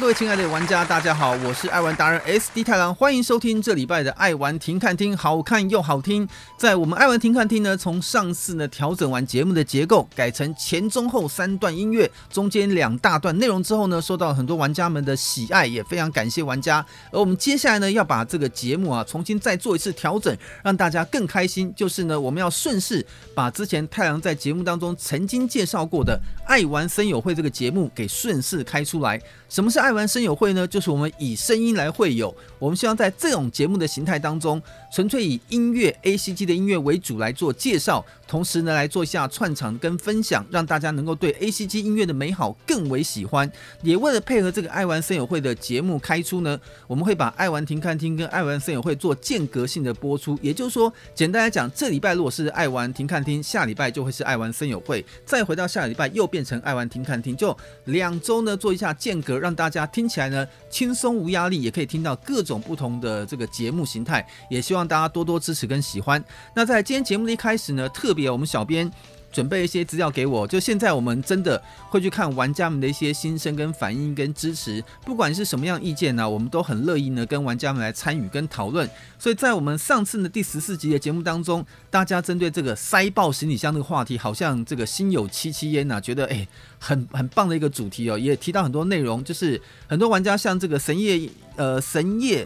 [0.00, 6.26] 各位亲爱的玩家，大家好，我是爱玩达人 SD 太郎，欢迎收听这礼拜的爱玩停看听，好看又好听。
[6.56, 16.84] 在我们爱玩停看听呢，从上次呢调整完节目的结构，改成前中后三段音乐，中间两大段内容之后呢，受到很多玩家们的喜爱，也非常感谢玩家。
[17.10, 21.72] 而我们接下来呢，要把这个节目啊重新再做一次调整，让大家更开心。
[21.74, 29.20] 就是呢，我们要顺势把之前太郎在节目当中曾经介绍过的爱玩森友会这个节目给顺势开出来。
[29.48, 30.66] 什么是爱玩声友会呢？
[30.66, 32.34] 就是我们以声音来会友。
[32.58, 34.60] 我们希望在这种节目的形态当中，
[34.92, 43.50] 纯粹以音乐 ACG 的音乐为主来做介绍，同时呢来做一下串场跟分享，让大家能够对 ACG 音乐的美好更为喜欢。
[43.82, 50.38] 也为了配合这个爱玩森友会的节目开出呢，我们会把爱玩停看听跟爱玩森友会做间隔性的播出。
[50.42, 59.38] 也就是说，简单来讲，这礼拜如果是爱玩停看听，下礼拜就会是爱玩森友会，再回到下礼拜又变成爱玩停看听，就两周呢做一下间隔。
[59.38, 66.22] 让大家听起来呢轻松无压力，也可以听到各种不同的这个节目形态，也希望大家多多支持跟喜欢。
[66.54, 68.90] 那在今天节目的一开始呢，特别我们小编。
[69.38, 78.90] 准备一些资料给我，就现在我们真的会去看玩家们的一些心声跟反应跟支持，不管是什么样意见呢，我们都很乐意呢跟玩家们来参与跟讨论。
[79.16, 86.48] 所以在我们上次的第十四集的节目当中，大家针对这个塞爆行李箱这个话题，好像这个心有戚戚焉呐，觉得诶
[86.80, 92.44] 很很棒的一个主题哦，也提到很多内容，就是很多玩家像这个神夜呃神夜。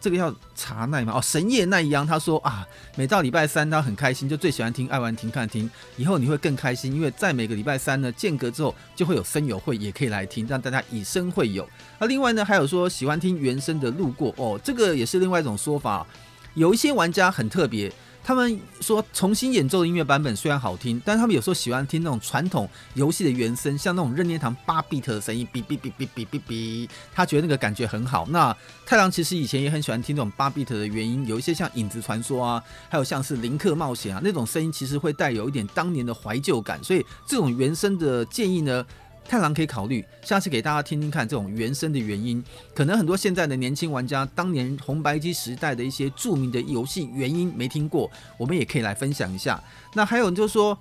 [0.00, 1.12] 这个要查奈吗？
[1.16, 5.70] 哦，神夜奈央他说啊，每到礼拜三他很开心，就最喜欢听爱玩听看听。
[5.96, 11.68] 以后你会更开心，因为在每个礼拜三呢间隔之后，就会有声友会也可以来听，让大家以声会友。
[11.98, 16.06] 那另外呢，还有说喜欢听原声的路过哦，这个也是另外一种说法。
[16.54, 17.92] 有一些玩家很特别。
[18.22, 28.26] 他们说，重新演奏的音乐版本虽然好听，但他们有时候喜欢听那种传统游戏的原声，像那种任天堂八 bit 的声音，哔哔哔哔哔哔哔，他觉得那个感觉很好。
[28.28, 36.82] 那太郎其实以前也很喜欢听这种八 bit 的原音，有一些像影子传说啊，还有像是林克冒险啊那种声音，其实会带有一点当年的怀旧感。
[36.84, 38.84] 所以这种原声的建议呢，
[39.30, 42.42] 太郎可以考虑，下次给大家听听看这种原声的原因。
[42.74, 49.62] 可能很多现在的年轻玩家，当年红白机时代的一些著名的游戏原因没听过，我们也可以来分享一下。
[49.94, 50.76] 那还有就是说，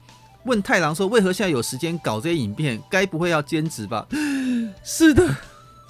[0.46, 2.82] 问太郎说，为何现在有时间搞这些影片？
[2.90, 4.08] 该不会要兼职吧？
[4.84, 5.36] 是的，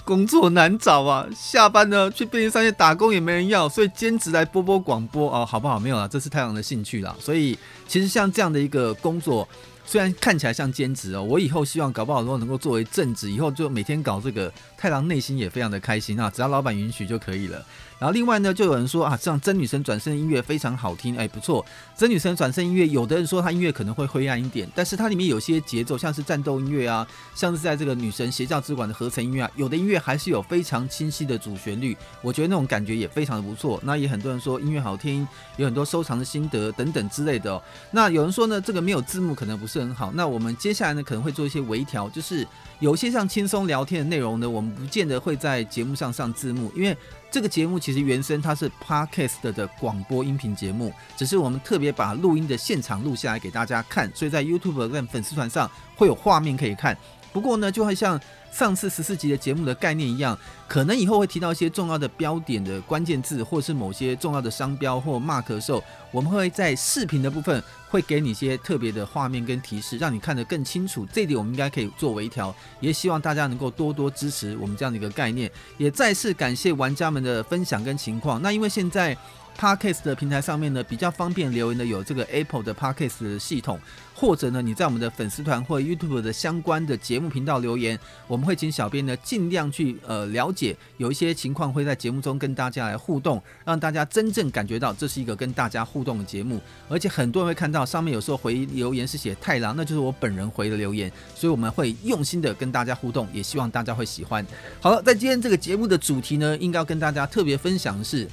[0.04, 5.80] 工作难找啊，下班呢去便利商店打工也没人要，所以兼职来播播广播哦，好不好？
[5.80, 7.16] 没有了，这是太郎的兴趣啦。
[7.18, 9.48] 所以其实像这样的一个工作。
[9.90, 17.66] 虽然看起来像兼职哦，我以后希望搞不好都能够作为正职，以后就每天搞这个，太郎内心也非常的开心啊，只要老板允许就可以了。
[18.00, 21.62] 然后另外呢，就有人说啊，像真女神转生音乐非常好听，哎，不错。
[21.94, 33.78] 真女神转生音乐，有的人说它音乐可能会灰暗一点，但是它里面有些节奏，像是战斗音乐啊，像是在这个女神邪教之馆的合成音乐啊，有的音乐还是有非常清晰的主旋律，我觉得那种感觉也非常的不错。
[33.84, 35.28] 那也很多人说音乐好听，
[35.58, 37.62] 有很多收藏的心得等等之类的。
[37.90, 40.10] 那有人说呢，这个没有字幕可能不是很好。
[40.14, 46.96] 那我们接下来呢，可能会做一些微调，就是有些像轻松聊天的内容呢，我们不见得会在节目上上字幕，因为。
[47.30, 56.96] 这个节目其实原声它是 Podcast 的广播音频节目，只是我们特别把录音的现场录下来给大家看，所以在 YouTube 跟粉丝团上会有画面可以看。
[57.32, 58.20] 不过呢，就会像
[58.52, 60.36] 上次十四集的节目的概念一样，
[60.66, 71.06] 可能以后会提到一些重要的标点的关键字，或是某些重要的商标或 mark 的时候，我们会在视频的部分会给你一些特别的画面跟提示，让你看得更清楚。
[71.12, 75.50] 这一点我们应该可以做微调，也希望大家能够多多支持我们这样的一个概念。
[75.78, 78.42] 也再次感谢玩家们的分享跟情况。
[78.42, 79.16] 那因为现在。
[79.60, 83.78] Podcast 的平台上面呢，比较方便留言的有这个 Apple 的 Podcast 的系统，
[84.14, 96.58] 或者呢，你在我们的粉丝团或 YouTube 的相关的节目频道留言，我们会请小编呢尽量去呃了解，有一些情况会在节目中跟大家来互动，让大家真正感觉到这是一个跟大家互动的节目。
[96.88, 104.42] 而且很多人会看到上面有时候回留言是写太郎，那就是我本人回的留言，所以我们会用心的跟大家互动，也希望大家会喜欢。
[104.80, 108.26] 好了，在今天这个节目的主题呢，应该要跟大家特别分享的是。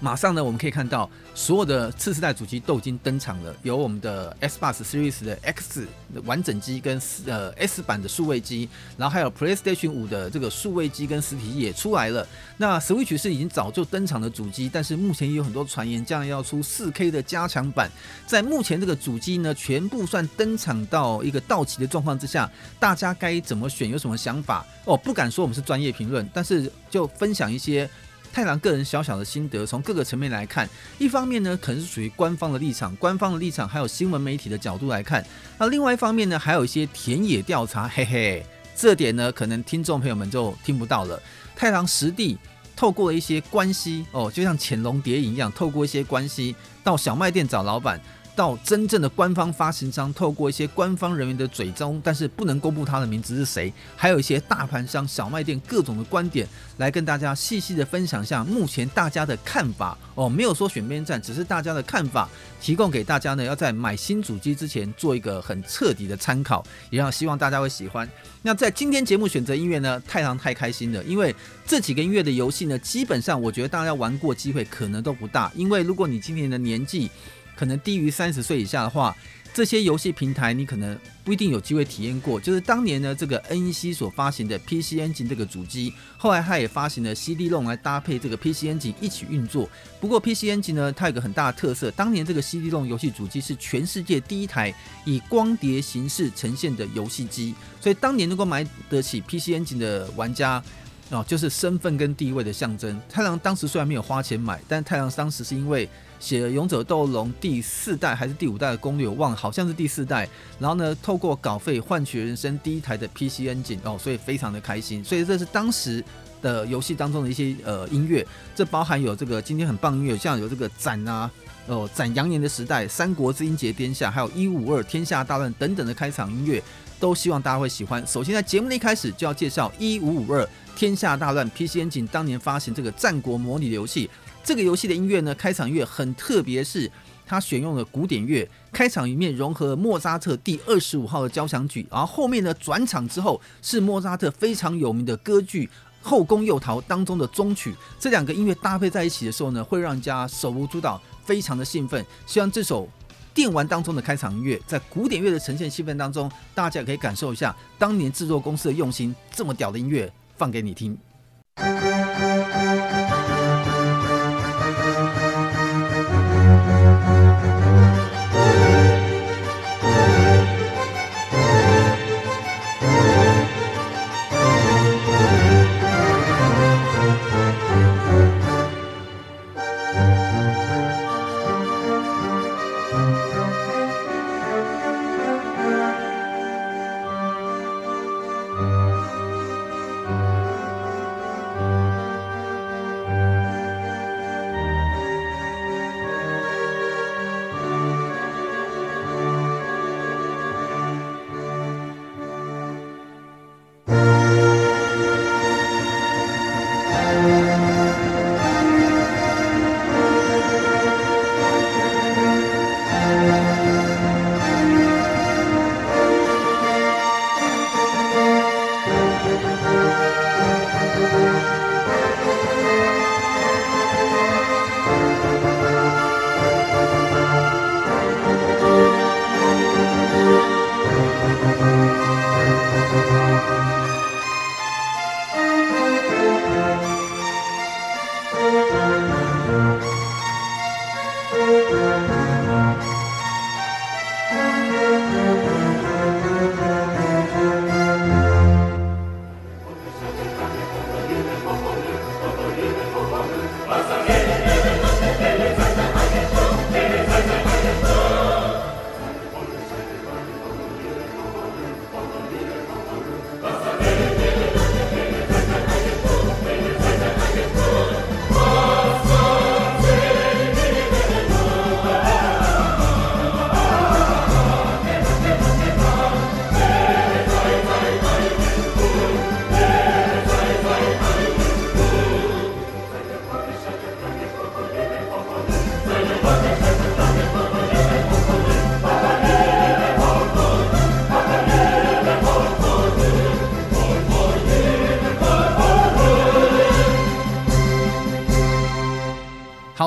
[0.00, 5.86] 马上呢，我们可以看到所有的次世代主机都已经登场了，有我们的 Xbox Series 的 X
[6.24, 8.68] 完整机跟呃 S 版的数位机，
[8.98, 12.26] 然后还有 PlayStation 五的这个数位机跟实体机也出来了。
[12.58, 17.90] 那 Switch 是已经早就登场的主机，但是目前也有很多传言将来要出 4K 的加强版。
[18.26, 23.90] 在目前这个主机呢，全部算登场到一个到期的状况之下，大家该怎么选？
[23.90, 24.66] 有什么想法？
[24.84, 27.88] 哦，不敢说我们是专业评论，但是就分享一些。
[28.34, 35.22] 太郎个人小小的心得，从各个层面来看，一方面呢，可能是属于官方的立场，官方的立场还有新闻媒体的角度来看；
[35.56, 38.44] 那另外一方面呢，还有一些田野调查，嘿嘿，
[38.74, 41.22] 这点呢，可能听众朋友们就听不到了。
[41.54, 42.36] 太郎实地
[42.74, 48.00] 透过了一些关系哦，就像潜龙谍影一样，透过一些关系到小卖店找老板。
[48.36, 56.46] 到真正的官方发行商，透过一些官方人员的嘴中，但是不能公布他的名字是谁，还有一些大盘商、小卖店各种的观点，
[56.78, 62.28] 来跟大家细细的分享一下目前大家的看法哦，没有说选边站，只是大家的看法，
[62.60, 68.08] 提供给大家呢，要在买新主机之前做一个很彻底的参考，也让希望大家会喜欢。
[68.42, 71.34] 那在今天节目选择音乐呢，太郎太开心了，因为
[71.66, 77.08] 这几个音乐的游戏呢，基本上我觉得大家玩过机会可能都不大，因为如果你今年的年纪。
[77.56, 79.16] 可能低于三十岁以下的话，
[79.52, 82.40] 这些游戏平台你可能不一定有机会体验过。
[82.40, 89.68] 就是当年呢，这个 NEC 所发行的 PC Engine 这个主机，后来它也发行了 CD-ROM 来搭配这个 PC Engine 一起运作。
[90.00, 94.74] 不过 PC Engine 呢，它有个很大的特色，当年这个 CD-ROM 游戏主机是全世界第一台
[95.04, 100.62] 以光碟形式呈现的游戏机，所以当年能够买得起 PC Engine 的玩家。
[101.10, 102.98] 哦，就是身份跟地位的象征。
[103.10, 105.88] 太郎当时虽然没有花钱买，但太郎当时是因为
[106.20, 110.28] 写了《勇者斗龙》第四代还是第五代的攻略，我忘了，好像是第四代。
[110.58, 115.04] 然后呢，透过稿费换取人生第一台的 PC N 景哦，所以非常的开心。
[115.04, 116.02] 所以这是当时
[116.40, 121.30] 的游戏当中的一些呃音乐，这包含有这个今天很棒音乐，像有这个斩啊
[121.66, 126.62] 哦斩阳炎的时代、三国之英杰天下，还有一五二天下大乱等等的开场音乐。
[127.00, 128.02] 都希望大家会喜欢。
[128.06, 134.08] 首先，在节目的一开始就要介绍《一五五二天下大乱》PCN 景当年发行这个战国模拟的游戏。
[134.44, 136.88] 这个游戏的音乐呢，开场乐很特别，是
[137.26, 145.66] 它选用了古典乐，开场一面融合了莫扎特第二十五号的交响曲，然后面呢转场之后是莫扎特非常有名的歌剧
[146.02, 147.74] 《后宫诱逃》当中的终曲。
[147.98, 152.04] 这两个音乐搭配在一起的时候呢，会让人家手舞足蹈，非常的兴奋。
[152.26, 152.88] 希望这首。
[153.32, 159.12] 电玩当中的开场音乐，在古典乐的呈现气氛当中，大家可以感受一下当年制作公司的用心。
[159.32, 160.96] 这么屌的音乐，放给你听。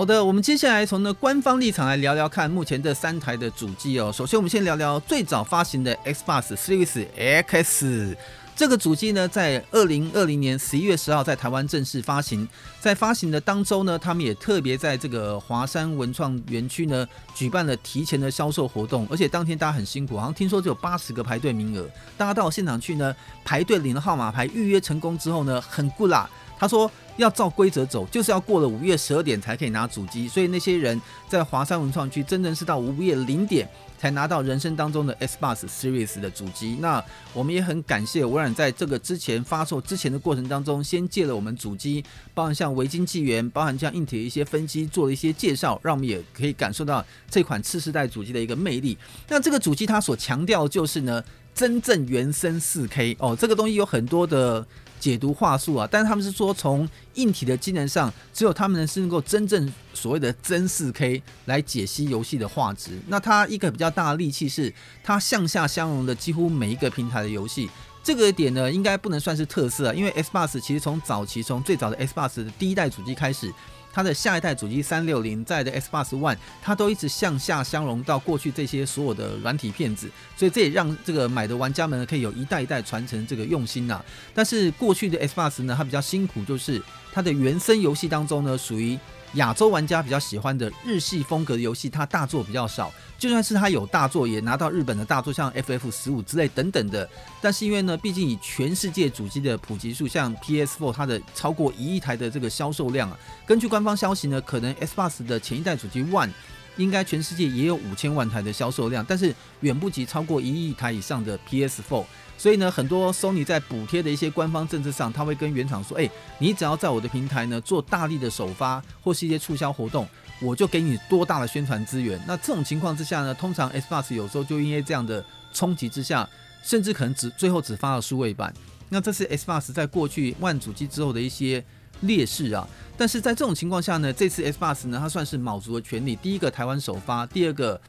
[0.07, 4.09] 的，我们接下来从呢官方立场来聊聊看目前这三台的主机哦。
[4.11, 8.15] 首先，我们先聊聊最早发行的 Xbox Series X
[8.55, 12.47] 这个主机呢，在二零二零年十一月十号在台湾正式发行。
[12.79, 21.85] 在发行的当周呢，他们也特别在这个华山文创园区呢举办了提前的销售活动，而且当天大家很辛苦，好像听说只有八十个排队名额。
[22.17, 26.29] 大家到现场去呢排队领了号码牌，预约成功之后呢，很 good 啦。
[26.57, 26.89] 他说。
[27.17, 30.27] 要照规则走，就是要过了午夜十二点才可以拿主机。
[30.27, 36.77] 所以那些人在华山文创区，真正是到午夜零点才拿到人生当中的 Xbox Series 的主机。
[36.79, 48.97] 那我们也很感谢微软在这个之前发售之前的过程当中，先借了我们主机，包含像维京纪元，包含像硬体的一些分析，做了一些介绍，让我们也可以感受到这款次世代主机的一个魅力。
[49.27, 51.23] 那这个主机它所强调就是呢，
[51.57, 54.63] 真正原生 4K 哦，这个东西有很多的。
[54.99, 62.99] 解读话术啊，但是他们是说，从硬体的机能上，只有他们能是能够真正所谓的真 4K 来解析游戏的画质。
[63.05, 64.73] 那它一个比较大的利器是，
[65.03, 67.69] 它向下相容的几乎每一个平台的游戏。
[68.03, 73.53] 这个点呢，应该不能算是特色啊，因为 Xbox 其实从早期从最早的 Xbox 的第一代主机开始。
[73.97, 84.05] 它的下一代主机三六零在的 Xbox One，它都一直向下相容到过去这些所有的软体片子，所以这也让这个买的玩家们可以有一代一代传承这个用心呐、啊。
[84.35, 86.79] 但是过去的 Xbox 呢，它比较辛苦，就是
[87.11, 88.99] 它的原生游戏当中呢，属于。
[89.33, 92.91] 亚洲玩家比较喜欢的日系风格的游戏，它大作比较少。
[93.17, 97.07] 就算是它有大作，也拿到日本的大作，像 FF 十五之类等等的。
[97.41, 106.29] 但是因为呢，毕竟以全世界主机的普及数，像 PS4 它的超过一亿台的这个销售量啊，根据官方消息呢，可能 Xbox 的前一代主机 One
[106.77, 112.05] 应该全世界也有五千万台的销售量，但是远不及超过一亿台以上的 PS4。
[112.37, 120.07] 所以呢，很多 Sony 在补贴的一些官方政策上，他会跟原厂说：“哎，你只要在我的平台呢做大力的首发或是一些促销活动，
[120.39, 126.29] 我就给你多大的宣传资源。”那这种情况之下呢，通常 Xbox 有时候就因为这样的冲击之下，
[126.61, 128.53] 甚至可能只最后只发了数位版。
[128.89, 131.65] 那这是 Xbox 在过去万主机之后的一些
[132.01, 132.69] 劣势啊。
[132.95, 136.15] 但是在这种情况下呢，这次 Xbox 呢，它算是卯足了全力。
[136.15, 137.81] 第一个台湾首发，第二个，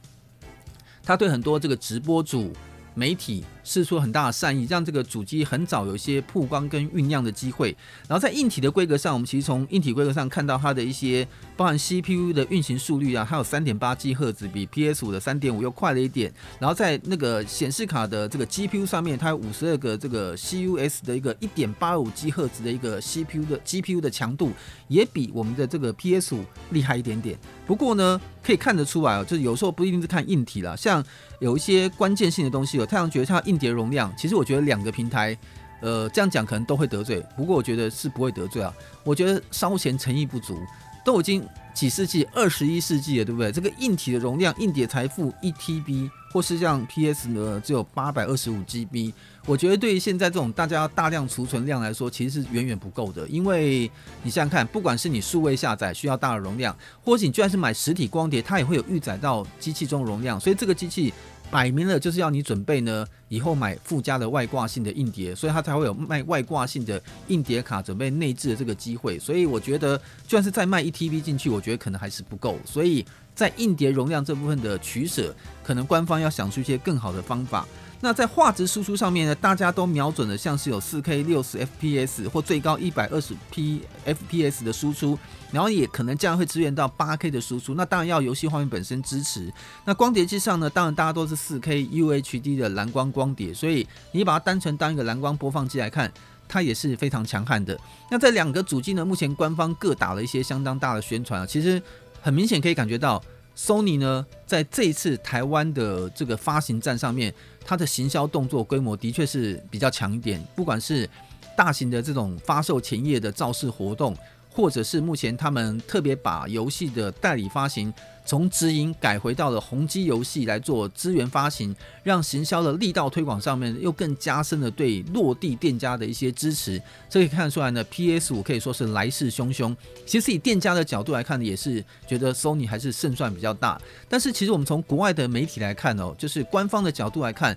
[1.03, 2.51] 它对很多这个直播主。
[2.95, 7.77] 媒体释出很大的善意，让这个主机很早有一些曝光跟酝酿的机会。
[8.09, 16.33] 然后在硬体的规格上，我们其实从硬体规格上看到它的一些，包含 CPU 的运行速率啊，还有三点八 G 赫兹，比 PS 五的三点五又快了一点。
[16.59, 24.53] 然后在那个显示卡的这个 GPU 上面，它有五十二个这个 CUS 的一个一点八五 G 赫兹的一个 CPU 的 GPU 的强度，
[24.89, 27.39] 也比我们的这个 PS 五厉害一点点。
[27.67, 31.05] 不过呢，可以看得出来哦，就是有时候不一定是看硬体啦，像
[31.41, 35.37] 有一些关键性的东西哦，太阳觉得它硬碟容量，其实我觉得两个平台，
[35.81, 38.73] 呃，这样讲可能都会得罪，不过我觉得是不会得罪啊。
[39.05, 40.59] 我觉得稍嫌诚意不足，
[41.05, 43.51] 都已经几世纪，二十一世纪了，对不对？
[43.51, 46.11] 这个硬体的容量，硬碟才负一 TB。
[46.31, 49.15] 或是像 PS 呢，只有八百二十五 GB，
[49.47, 53.27] 我觉得对于现在这种大家大量储存量来说，其实是远远不够的。
[53.29, 53.91] 因为
[54.23, 60.39] 你想想看，不管是你数位下载需要大的容量，或者你就算是买实体光碟，它也会有预载到机器中容量。
[60.39, 61.15] 所以这个机器
[61.51, 69.19] 摆明了就是要你准备呢，以后买附加的外挂性的硬碟，所以它才会有卖外挂性的硬碟卡准备内置的这个机会。
[69.19, 72.59] 所以我觉得，就算是再卖一 TB 进去，我觉得可能还是不够。
[72.65, 73.05] 所以。
[73.39, 77.65] 在硬碟容量这部分的取舍，可能官方要想出一些更好的方法。
[78.01, 85.19] 那在画质输出上面呢，大家都瞄准了像是有 4K 60 FPS 或最高 120P FPS 的输出，
[85.51, 87.75] 然后也可能这样会支援到 8K 的输出。
[87.75, 89.53] 那当然要游戏画面本身支持。
[89.85, 96.13] 那光碟机上呢，当然大家都是 4K UHD 的蓝光光碟，所以你把它单纯当一个蓝光播放机来看，
[96.47, 97.79] 它也是非常强悍的。
[98.11, 101.83] 那这两个主机呢，目前官方各打了一些相当大的宣传啊，其实。
[102.21, 103.23] 很明显可以感觉到
[103.59, 107.35] ，Sony 呢，在这一次台湾的这个发行站上面，
[107.67, 111.11] 它的行销动作规模的确是比较强一点，不管是
[111.57, 114.17] 大型的这种发售前夜的造势活动。
[114.51, 117.95] 或者是目前他们特别把游戏的代理发行
[118.29, 126.79] 从直营改回到了宏基游戏来做资源发行，让行销的力道推广上面又更加深了对落地店家的一些支持。
[127.09, 129.75] 这可以看出来呢，PS 五可以说是来势汹汹。
[130.05, 133.81] 其实以店家的角度来看呢，也是觉得 Sony 还是胜算比较大。
[134.11, 137.57] 但是其实我们从国外的媒体来看哦，就是官方的角度来看。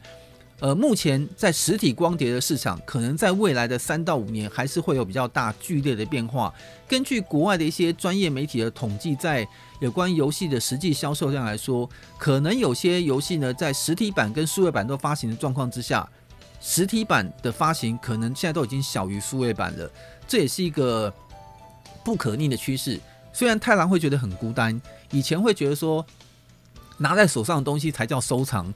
[0.62, 6.54] 呃，目前在实体光碟的市场，可能在未来的三到五年还是会有比较大剧烈的变化。
[6.88, 9.46] 根据国外的一些专业媒体的统计，在
[9.80, 11.90] 有关游戏的实际销售量来说，
[12.20, 16.08] 可能有些游戏呢，在实体版跟数位版都发行的状况之下，
[16.62, 19.92] 实体版的发行可能现在都已经小于数位版了。
[20.28, 21.12] 这也是一个
[22.06, 23.00] 不可逆的趋势。
[23.34, 26.06] 虽然太郎会觉得很孤单，以前会觉得说
[26.98, 28.72] 拿在手上的东西才叫收藏，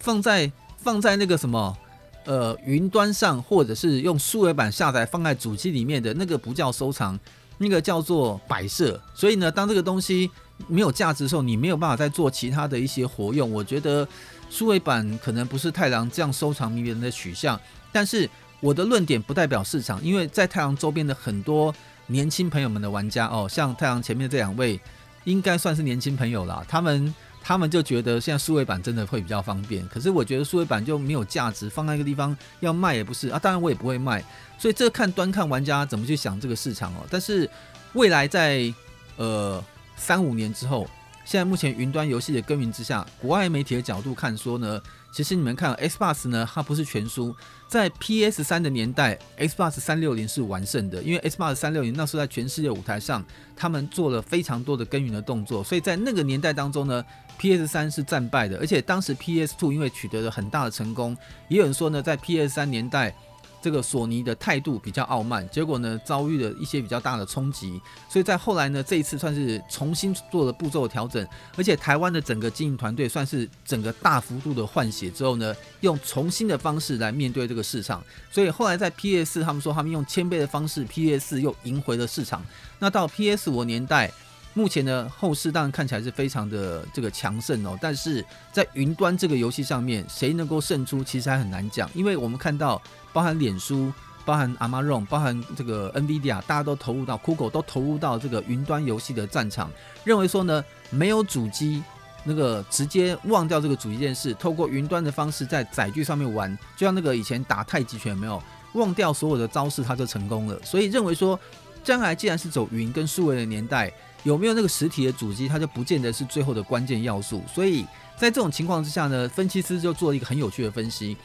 [0.00, 0.50] 放在。
[0.82, 1.76] 放在那个什么，
[2.24, 7.18] 呃，云端上，或者是用数位版下载放在主机里面的那个不叫收藏，
[7.58, 9.00] 那个叫做摆设。
[9.14, 10.30] 所以呢，当这个东西
[10.66, 13.50] 没有价值的时候，你没有办法再做其他的一些活用。
[13.50, 14.06] 我觉得
[14.48, 17.60] 数位版可能不是太郎这样收藏迷人的取向。
[17.92, 18.28] 但是
[18.60, 21.74] 我的论点不代表市场，因为在太郎周边的很多
[22.06, 24.80] 年轻朋友们的玩家哦，像太阳前面这两位，
[25.24, 26.64] 应该算是年轻朋友啦。
[26.68, 33.38] 他们他们就觉得现在数位版真的会比较方便，可是我觉得数位版就没有价值，放在一个地方要卖也不是啊。
[33.38, 34.24] 当然我也不会卖，
[34.58, 37.06] 所以这看端看玩家怎么去想这个市场哦。
[37.10, 37.48] 但是
[37.94, 38.72] 未来在
[39.16, 39.62] 呃
[39.96, 40.88] 三五年之后。
[41.22, 44.80] 现在目前云端游戏的耕耘之下，国外媒体的角度看说呢，
[45.12, 47.32] 其实你们看 Xbox 呢，它不是全输。
[47.68, 57.04] 在 PS 三的年代，Xbox 三六零是完胜的，因为 Xbox 三六零那时候在全世界舞台上，他们做了非常多的耕耘的动作，所以在那个年代当中呢
[57.40, 58.58] ，PS 三是战败的。
[58.58, 61.16] 而且当时 PS two 因为取得了很大的成功，
[61.48, 63.14] 也有人说呢，在 PS 三年代。
[63.62, 67.78] 这个索尼的态度比较傲慢，结果呢遭遇了一些比较大的冲击，
[68.08, 71.28] 所以在后来呢这一次算是重新做了步骤调整，
[71.58, 82.42] 而且台湾的整个经营团队算是整个大幅度的换血之后呢，用重新的方式来面对这个市场，所以后来在 PS 四他们说他们用千倍的方式，PS 四又赢回了市场。
[82.78, 84.10] 那到 PS 五年代，
[84.54, 92.80] 目前呢后市当然看起来是非常的这个强盛哦，但是在云端这个游戏上面，谁能够胜出其实还很难讲，因为我们看到。
[93.12, 93.92] 包含脸书、
[94.24, 99.68] 包含 Amazon、包含这个 NVIDIA，大家都投入到 Google 都投入到这个云端游戏的战场，
[100.04, 101.82] 认为说呢，没有主机，
[102.22, 108.40] 那个直接忘掉这个主机这件事，透过云端的方式在载具上面玩，就像那个以前打太极拳没有
[108.74, 110.56] 忘掉所有的招式，他就成功了。
[110.62, 111.36] 所以认为说，
[111.82, 117.42] 将来既然是走云跟数位的年代，有没有那个实体的主机，它就不见得是最后的关键要素。
[117.52, 117.84] 所以
[118.16, 121.16] 在这种情况之下呢，分析师就做了一个很有趣的分析。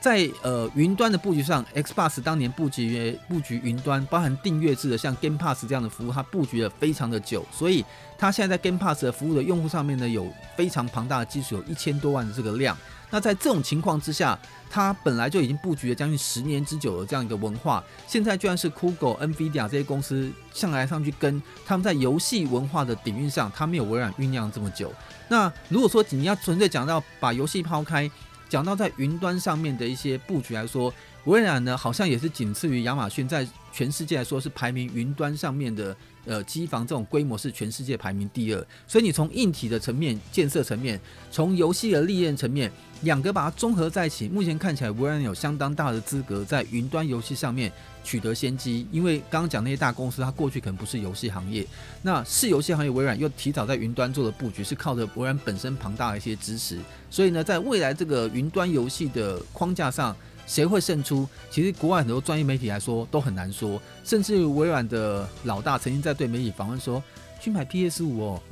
[0.00, 7.84] 在呃云端的布局上，Xbox 当年布局布局云端，包含订阅制的像 Game Pass 这样的服务，它布局了非常的久，所以
[8.18, 10.26] 它现在在 Game Pass 的服务的用户上面呢，有
[10.56, 12.76] 非常庞大的基础，有一千多万的这个量。
[13.10, 14.36] 那在这种情况之下，
[14.74, 24.90] 它本来就已经布局了将近十年之久的这样一个文化，现在居然是 Google、NVIDIA 这些公司上来上去跟他们在游戏文化的底蕴上，它没有微软酝酿这么久。
[25.28, 28.10] 那如果说你要纯粹讲到把游戏抛开，
[28.48, 30.90] 讲到在云端上面的一些布局来说，
[31.24, 38.66] 微软呢好像也是仅次于亚马逊，在全世界来说是排名云端上面的，呃，机房这种规模是全世界排名第二。
[38.86, 42.70] 所以你从硬体的层面、建设层面，从游戏的历练层面，
[43.02, 47.72] 两个把它综合在一起，目前看起来微软有相当大的资格在云端游戏上面
[48.04, 48.86] 取得先机。
[48.92, 51.66] 因为刚刚讲那些大公司，它过去可能不是游戏行业，
[52.02, 56.78] 那是游戏行业，微软又提早在云端做的布局，是靠着微软本身庞大的一些支持。
[57.10, 61.28] 所以呢，在未来这个云端游戏的框架上，谁会胜出？
[61.50, 63.80] 其实国外很多专业媒体来说都很难说。
[64.04, 67.02] 甚至微软的老大曾经在对媒体访问说
[67.40, 68.42] ：“去买 PS 五哦，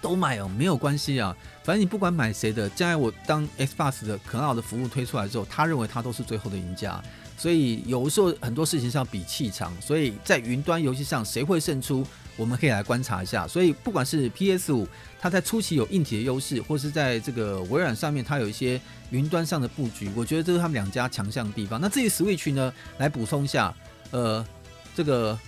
[0.00, 7.02] 都买哦，没有关系啊，反正你不管买谁的，将来我当 Xbox 的很好的服务推出来之后，他认为他都是最后的赢家。
[7.38, 9.72] 所以有时候很多事情是要比气场。
[9.80, 12.06] 所以在云端游戏上，谁会胜出？”
[12.40, 14.88] 我们可以来观察一下，所以不管是 PS 五，
[15.20, 21.78] 它在初期有硬体的优势，或是在这个微软上面，它有一些云端上的布局，我觉得这是他们两家强项的地方。
[21.78, 23.74] 那至于 Switch 呢，来补充一下，
[24.10, 24.42] 呃，
[24.96, 25.38] 这个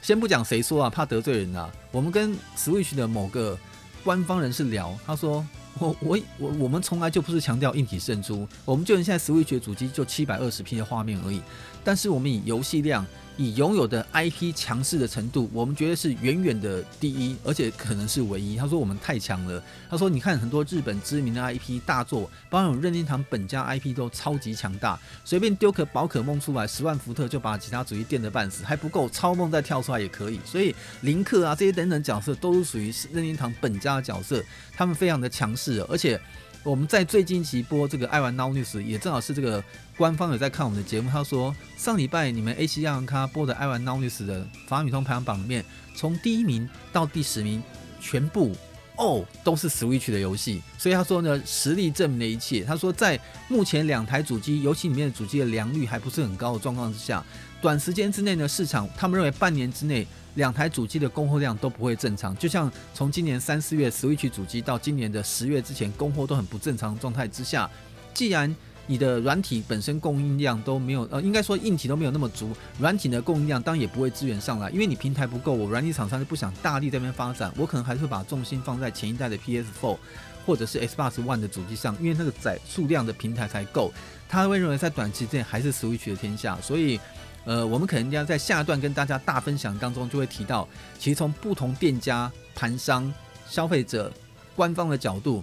[0.00, 1.70] 先不讲谁说啊，怕得罪人啊。
[1.92, 3.58] 我们跟 Switch 的某个
[4.02, 5.46] 官方人士聊，他说
[5.78, 11.42] 我我我我们从来就不是强调硬体胜出，我们就现在 Switch 的主机就七百二十 P 的画面而已，
[11.88, 13.06] 但是我们以游戏量。
[13.40, 18.56] 以拥有的 IP 强势的程度，我们觉得是远远的第一，而且可能是唯一。
[18.56, 19.62] 他说我们太强了。
[19.88, 30.40] 他说你看很多日本知名的 IP 大作，包括任天堂本家 IP 都超级强大，随便丢个宝可梦出来，十万伏特就把其他主机电得半死，还不够，超梦再跳出来也可以。
[30.44, 36.20] 所以林克啊这些等等角色都是属于任天堂本家的角色，他们非常的强势，而且。
[36.68, 39.64] 我们在最近期播这个爱玩 Now News，也正好是这个
[39.96, 41.10] 官方有在看我们的节目。
[41.10, 47.62] 他说上礼拜你们 AC 亚文咖播的爱玩 Now News 的法语通排行榜里面，从第一名到第十名，
[48.02, 48.54] 全部
[48.98, 50.60] 哦都是 Switch 的游戏。
[50.76, 52.62] 所以他说呢，实力证明了一切。
[52.64, 57.24] 他说在目前两台主机游戏里面的主机的良率还不是很高的状况之下，
[57.62, 60.06] 短时间之内呢，市场他们认为半年之内。
[60.34, 67.68] 两台主机的供货量都不会正常，就像从今年三四月 Switch 主机到今年的十月之前，供货都很不正常状态之下，
[68.14, 68.54] 既然
[68.88, 79.96] 你的软体本身供应量都没有，呃，应该说硬体都没有那么足，软体的供应量当然也不会支援上来，因为你平台不够，我软体厂商就不想大力在那边发展，我可能还是会把重心放在前一代的 PS4
[80.44, 83.92] 或者是 Xbox One 的主机上，因为那个载数量的平台才够，
[84.28, 86.98] 他会认为在短期之内还是 Switch 的天下，所以。
[87.44, 93.10] 呃，我们可能要在下一段跟大家大分享当中，就会提到，其实从不同店家、盘商、
[93.48, 94.12] 消费者、
[94.54, 95.42] 官方的角度，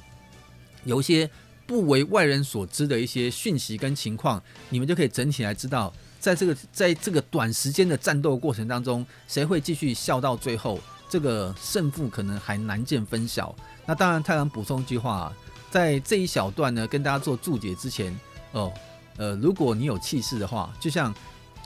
[0.84, 1.28] 有一些
[1.68, 10.80] 不为外人所知的一些讯息跟情况，你们就可以整体来知道，在这个在这个短时间的战斗过程当中，谁会继续笑到最后？
[11.08, 13.56] 这个胜负可能还难见分晓。
[13.86, 15.34] 那当然，太郎补充一句话啊，
[15.70, 18.18] 在这一小段呢，跟大家做注解之前，
[18.52, 18.74] 哦，
[19.18, 21.14] 呃，如果你有气势的话，就像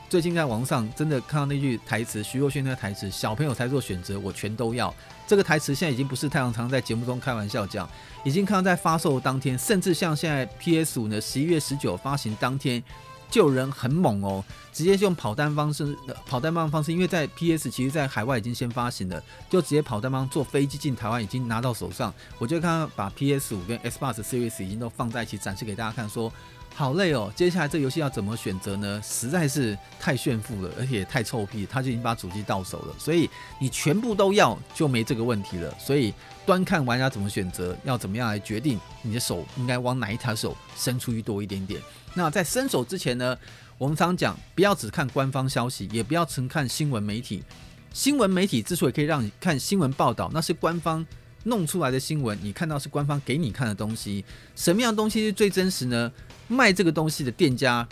[0.09, 4.93] 最近在网上真的看到那句台词，徐若瑄那个台词，小朋友才做选择，我全都要。
[5.29, 7.87] 这个台词现在已经不是太阳常在节目中开玩笑讲，
[8.23, 12.83] 已经看到在发售当天，甚至像现在 PS 五呢，十一月十九发行当天。
[13.29, 22.11] 就有人很猛哦，直接用跑单方式，跑单方方式，因为在 PS 其实在海外已经先发行了，就直接跑单方坐飞机进台湾，已经拿到手上。
[22.39, 26.33] 我就看到把 PS 五跟 Xbox Series 已经都放在一起展示给大家看，说
[26.79, 29.01] 好累哦，接下来这游戏要怎么选择呢？
[29.03, 35.75] 实在是太炫富了，而且太臭屁，他就已经把主机到手了，所以你全部都要就没这个问题了。
[35.77, 36.13] 所以
[36.45, 41.81] 端看玩家怎么选择，要怎么样来决定你的手应该往哪一条手伸出去多一点点。
[42.13, 43.37] 那在伸手之前呢，
[43.77, 47.43] 我们常讲不要只看官方消息，也不要只看新闻媒体。
[47.91, 51.05] 新闻媒体之所以可以让你看新闻报道，那是官方
[51.43, 54.23] 弄出来的新闻，你看到是官方给你看的东西。
[54.55, 56.11] 什么样东西是最真实呢？
[56.47, 57.87] 卖这个东西的店家，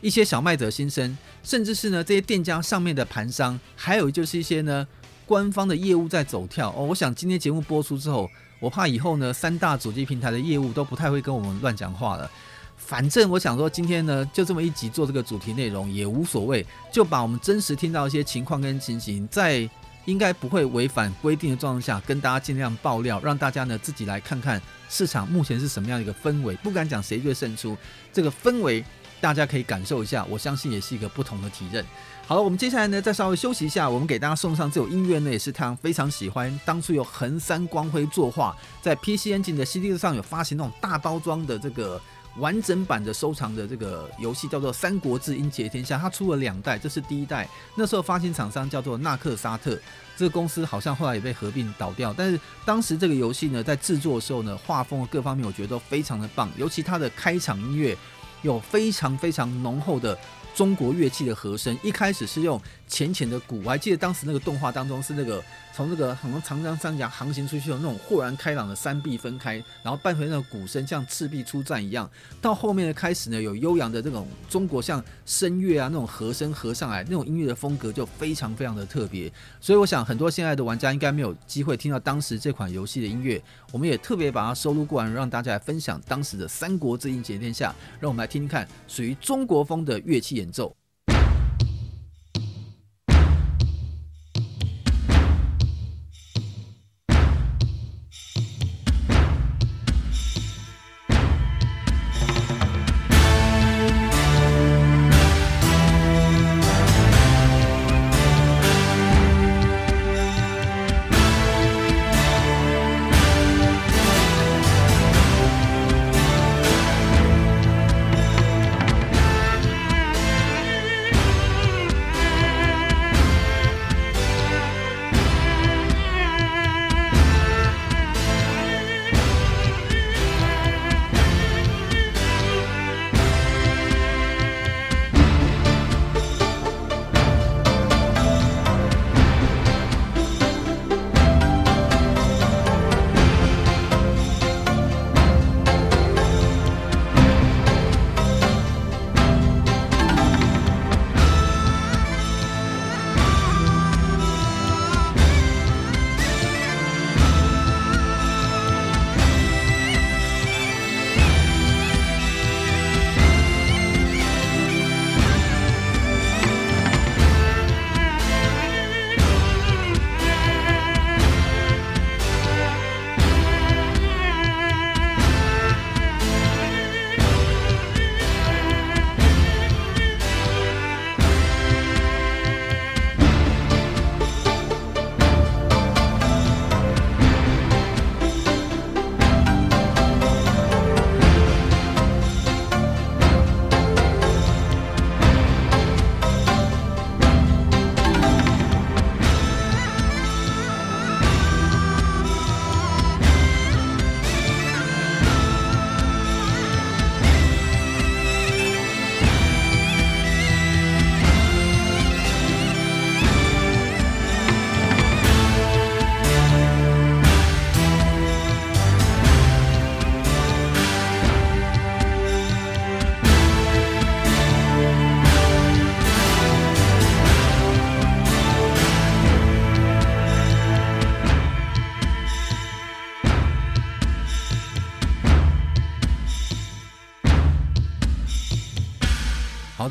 [0.00, 4.86] 一些小卖者心声，甚至是呢这些店家上面的盘商，还有就是一些呢
[5.24, 6.84] 官方的业务在走跳哦。
[6.84, 8.28] 我想今天节目播出之后，
[8.60, 12.30] 我怕以后呢三大主机平台的业务都不太会跟我们乱讲话了。
[12.76, 19.70] 反正我想说，今天呢，就这么一集做这个主题内容也无所谓，就把我们真实听到一些情况跟情形，在
[20.04, 26.54] 应该不会违反规定的状况下，跟大家尽量爆料，让大家呢自己来看看市场目前是什么样的一个氛围。
[26.56, 27.76] 不敢讲谁最胜出，
[28.12, 28.84] 这个氛围
[29.20, 31.84] 大家可以感受一下，我相信也是一个不同的体验。
[32.26, 36.60] 好了，我们接下来呢再稍微休息一下，我们给大家送上这首音乐呢，也是太阳非常喜欢。
[36.64, 42.00] 当初有横山光辉作画，在 PC Engine 的 CD 上有发行那种大包装的这个。
[42.36, 47.48] 完整版的收藏的这个游戏叫做《三国志英杰天下》，它出了两代，这是第一代。
[47.74, 49.78] 那时候发行厂商叫做纳克沙特，
[50.16, 52.14] 这个公司好像后来也被合并倒掉。
[52.16, 57.96] 但是当时这个游戏呢，在制作的时候呢，画风各方面我觉得都非常的棒，尤其它的开场音乐
[58.42, 60.18] 有非常非常浓厚的。
[60.54, 62.60] 中国乐器的和声，一开始是用
[62.92, 65.42] 浅浅的鼓，我还记得当时那个动画当中是那个
[65.74, 72.08] 从那个很多长江三峡航行出去的那种豁然开朗的山壁分开，然后伴随那个鼓声像赤壁出战一样。
[72.42, 79.32] 到后面的开始呢，有悠扬的这种中国像声乐啊那种和声合上来，那种音乐的风格就非常非常的特别。
[79.58, 90.76] 所以我想很多现在的玩家应该没有机会听到当时这款游戏的音乐，我们也特别把它收录过来，让大家来分享当时的《三国志英杰天下》，让我们来听听看属于中国风的乐器演奏。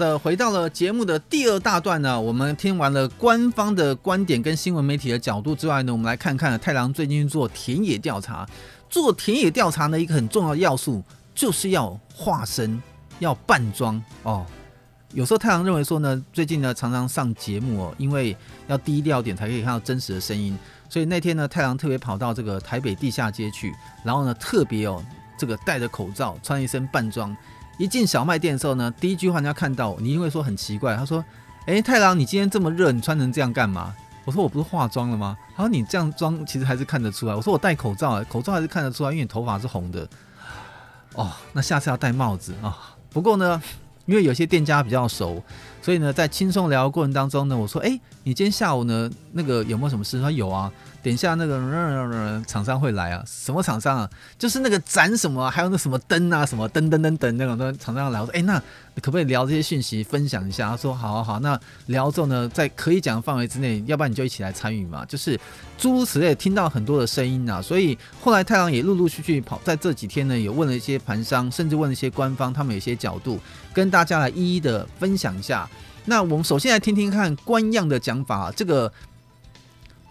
[0.02, 8.48] 的，回到了节目的第二大段呢，我们听完了官方的观点跟新闻媒体的角度之外呢，我们来看看太郎最近做田野调查。
[8.90, 11.04] 做田野调查呢，一个很重要的要素
[11.36, 12.82] 就是要化身，
[13.20, 14.44] 要扮装哦。
[15.14, 18.36] 有时候太郎认为说呢，最近呢常常上节目哦，因为
[18.68, 20.58] 要低调点才可以看到真实的声音，
[20.90, 23.72] 所以那天呢太郎特别跑到这个台北地下街去，
[24.04, 25.04] 然后呢特别哦
[25.38, 27.38] 这个戴着口罩，穿一身扮装。
[27.82, 31.26] 一进小卖店的时候呢，第一句话人家看到你，因为说很奇怪，他说
[31.66, 33.92] ：“哎，太郎，你今天这么热，你穿成这样干嘛？”
[34.24, 40.08] 我说：“我不是化妆了吗？”他说：“你这样妆其实还是看得出来。”我说：“我戴口罩，口罩还是看得出来，因为你头发是红的。”
[41.16, 43.60] 哦，那下次要戴帽子啊，不过呢，
[44.06, 45.42] 因为有些店家比较熟，
[45.82, 50.72] 所以呢，在轻松聊的过程当中呢，我说：“哎，你今天下午呢，那个有没有什么事？”他说：“有啊。”
[51.04, 53.24] 等一下，那个厂商会来啊？
[53.26, 54.10] 什么厂商啊？
[54.38, 58.22] 就是那个展什么，还有那什么灯啊，什么灯灯灯灯那种的厂商来。
[58.22, 58.60] 我说，哎，那
[59.02, 60.70] 可不可以聊这些讯息，分享一下？
[60.70, 61.40] 他说，好好好。
[61.40, 65.04] 那聊之后呢，在可以讲的范围之内，要不然你就一起来参与嘛。
[65.06, 65.40] 就是
[65.78, 67.60] 诸如此类，听到很多的声音啊。
[67.60, 73.40] 所以后来太郎也陆陆续续跑，在这几天呢，也问了一些盘商，甚至问了一些官方，他们有些角度，
[73.74, 75.68] 跟大家来一一的分享一下。
[76.06, 78.92] 那我们首先来听听看官样的讲法，这个。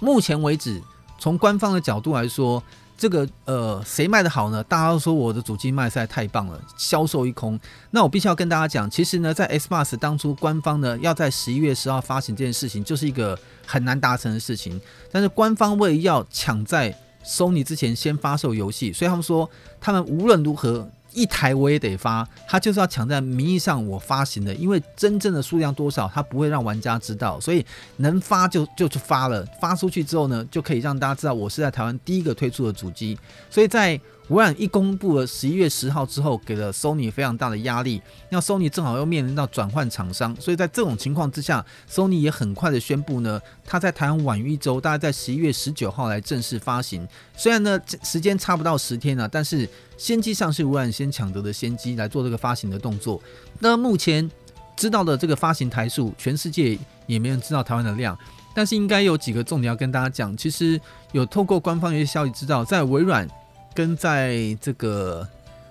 [0.01, 0.83] 目前为止，
[1.19, 2.63] 从官方的角度来说，
[2.97, 4.65] 这个呃，谁卖的好呢？
[4.65, 7.59] 大家都说我的主机卖实在太棒了，销售一空。
[7.91, 14.81] 那我必须要跟大家讲，其实呢，在 Xbox 当初官方呢要在十一月十号发行这件事情，就是一个很难达成的事情。
[15.13, 19.49] 但是官方为要抢在 Sony 之前先发售游戏，所以他们说
[19.81, 20.89] 他们无论如何。
[21.13, 27.65] 一台我也得发，他就是要抢在名义上我发行的，因为真正的数量多少，他不会让玩家知道，所以
[27.97, 29.45] 能发就就去发了。
[29.61, 33.19] 发出去之后呢，就可以让大家知道我是在台湾第一个推出的主机，
[33.49, 34.01] 所以在。
[34.31, 38.01] 微软一公布了十一月十号之后，给了 Sony 非常大的压力。
[38.31, 47.07] 那 Sony 正好又面临到转换厂商，所以在这种情况之下，Sony 也很快的宣布呢，它在台湾晚于一周，大概在十一月十九号来正式发行。
[47.37, 53.21] 虽然呢时间差不到十天了，但是先机上是微软先抢得的先机来做这个发行的动作。
[53.59, 54.31] 那目前
[54.77, 58.17] 知道的这个发行台数，全世界也没人知道台湾的量，
[58.55, 60.37] 但是应该有几个重点要跟大家讲。
[60.37, 63.29] 其实有透过官方一些消息知道，在微软。
[63.75, 65.27] 跟在这个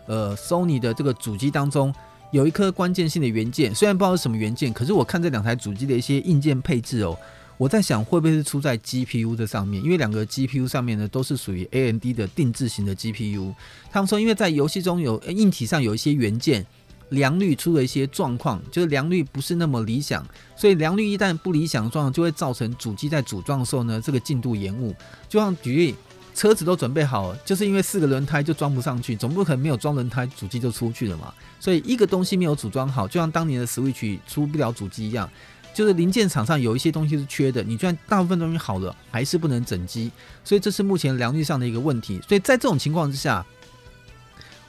[0.07, 1.93] 呃 Sony 的这个主机当中，
[2.31, 7.17] 有一颗关键性的元件，虽然不知道是什么元件，可是我看这两台主机的一些硬件配置哦，
[7.57, 13.53] 我在想会不会是出在 GPU 的上面，因为两个 GPU 上面呢都是属于 AMD 的定制型的 GPU。
[13.91, 16.65] 他们说，因为在游戏中有硬体上有一些元件
[17.09, 24.95] 良率出了一些状况，就是良率不是那么理想，所以良率一旦不理想状，就会造成主机在组装的时候呢，这个进度延误。
[25.27, 25.95] 就像举例。
[26.39, 31.33] 车子都准备好了，就是因为四个轮胎就装不上去，总不可能没有装轮胎，主机就出去了嘛。
[31.59, 35.29] 所以一个东西没有组装好，就像当年的 Switch 出不了主机一样，
[35.73, 40.09] 就是零件厂上有一些东西是缺的，你就算大部分东西好了，还是不能整机。
[40.45, 42.21] 所以这是目前良率上的一个问题。
[42.25, 43.45] 所以在这种情况之下，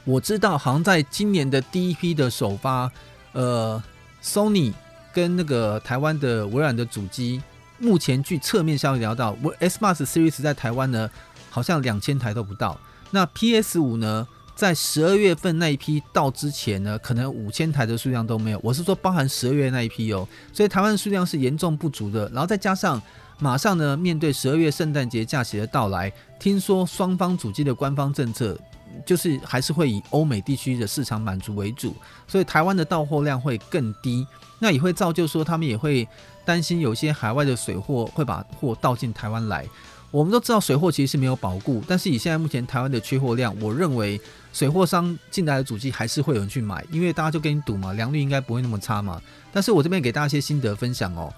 [0.02, 2.90] 我知道好像在今年的第一批的首发，
[3.30, 3.80] 呃
[4.20, 4.72] ，Sony
[5.14, 7.40] 跟那个台湾的微软的主机，
[7.78, 11.08] 目前据侧面消息聊到我 SMAX Series 在台湾呢。
[11.50, 12.78] 好像两千台都不到。
[13.10, 18.60] 那 PS 五呢，在十二月份那一批到之前呢，可能五千台的数量都没有。
[18.62, 20.26] 我是说，包含十二月那一批哦。
[20.52, 22.28] 所以台湾数量是严重不足的。
[22.28, 23.02] 然后再加上
[23.38, 28.56] 马上呢，面对十二月圣诞节假期的到来，听说双方主机的官方政策
[29.04, 31.96] 就是还是会以欧美地区的市场满足为主，
[32.28, 34.26] 所以台湾的到货量会更低。
[34.58, 36.06] 那也会造就说，他们也会
[36.44, 39.66] 担心有些海外的水货会把货倒进台湾来。
[40.10, 44.20] 我们都知道水货其实是没有保固，但是以现在目前台湾的缺货量，我认为
[44.52, 49.22] 水货商进来的主机还是会有人去买，因为大家就跟你赌嘛，良率应该不会那么差嘛。
[49.52, 51.32] 但是我这边给大家一些心得分享哦。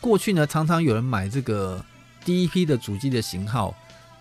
[0.00, 1.84] 过去呢，常常有人买这个
[2.24, 3.72] 第一批的主机的型号，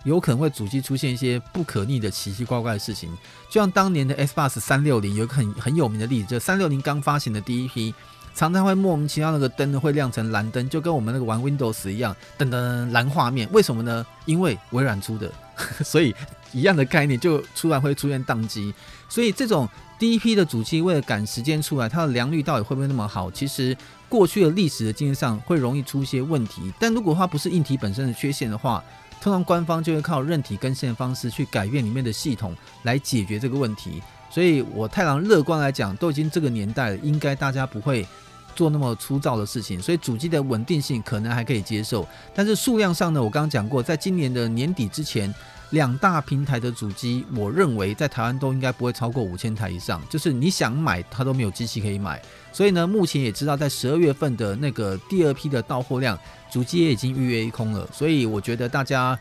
[0.03, 3.09] 有可能会主机出现一些不可逆的奇奇怪怪的事情，
[3.49, 7.91] 就像当年的 Xbox 三六零有一个很很有名的例子，就三六零刚发行的第一批。
[8.35, 13.47] 常常会莫名其妙那个灯呢会亮成蓝灯，就跟我们那个玩 Windows 一样，噔噔蓝画面。
[13.53, 14.05] 为什么呢？
[14.25, 15.31] 因为微软出的，
[15.85, 16.13] 所以
[16.51, 18.73] 一样的概念就突然会出现宕机。
[19.07, 19.67] 所以这种
[19.97, 23.31] 第一批的主机为了赶时间出来，它的良率到底会不会那么好？
[23.31, 23.75] 其实
[24.09, 26.73] 过去的历史的经验上会容易出一些问题。
[26.77, 28.83] 但如果它不是硬体本身的缺陷的话，
[29.21, 34.03] 通常官方就会靠韧体更新的方式去改变里面的系统来解决这个问题。
[34.29, 38.05] 所以我太郎乐观来讲，都已经这个年代了，应该大家不会。
[38.55, 42.07] 做那么粗糙的事情，所以主机的稳定性可能还可以接受。
[42.33, 45.33] 但是数量上呢，我刚刚讲过，在今年的年底之前，
[45.71, 50.01] 两大平台的主机，我认为在台湾都应该不会超过五千台以上。
[50.09, 52.21] 就是你想买，它都没有机器可以买。
[52.51, 56.17] 所以呢，目前也知道在十二月份的那个第二批的到货量，
[56.49, 57.87] 主机也已经预约一空了。
[57.91, 59.17] 所以我觉得大家。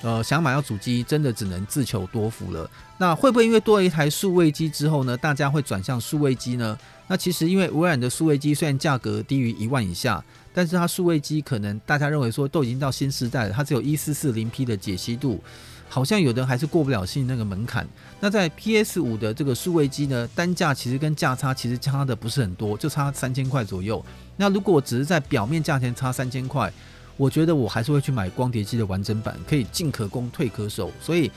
[0.00, 2.70] 呃，想买到主机，真的只能自求多福了。
[2.98, 6.78] 那会不会因为多了一台数位机之后呢，大家会转向数位机呢？
[7.08, 10.22] 那其实因为微软的数位机虽然价格低于一万以下，
[10.54, 15.42] 但是它数位机可能大家认为说都已经到新时代了，它只有一四四零 P 的解析度，
[15.88, 17.88] 好像有的还是过不了新那个门槛。
[18.20, 24.04] 那在 PS 五的这个数位机呢，单价其实跟价差其实差的不是很多，就差三千块左右。
[24.36, 26.72] 那如果只是在表面价钱差三千块。
[27.18, 30.88] 我觉得我还是会去买光碟机的完整版，可以进可攻退可守。
[31.00, 31.28] 所以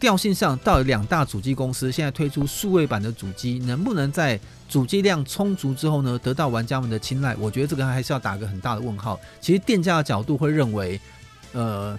[0.00, 7.36] 调性上，到底两大主机公司现在推出数位版的主机，能不能在主机量充足之后呢，得到玩家们的青睐？
[7.36, 9.18] 我觉得这个还是要打个很大的问号。
[9.40, 11.00] 其实店家的角度会认为，
[11.52, 11.98] 呃，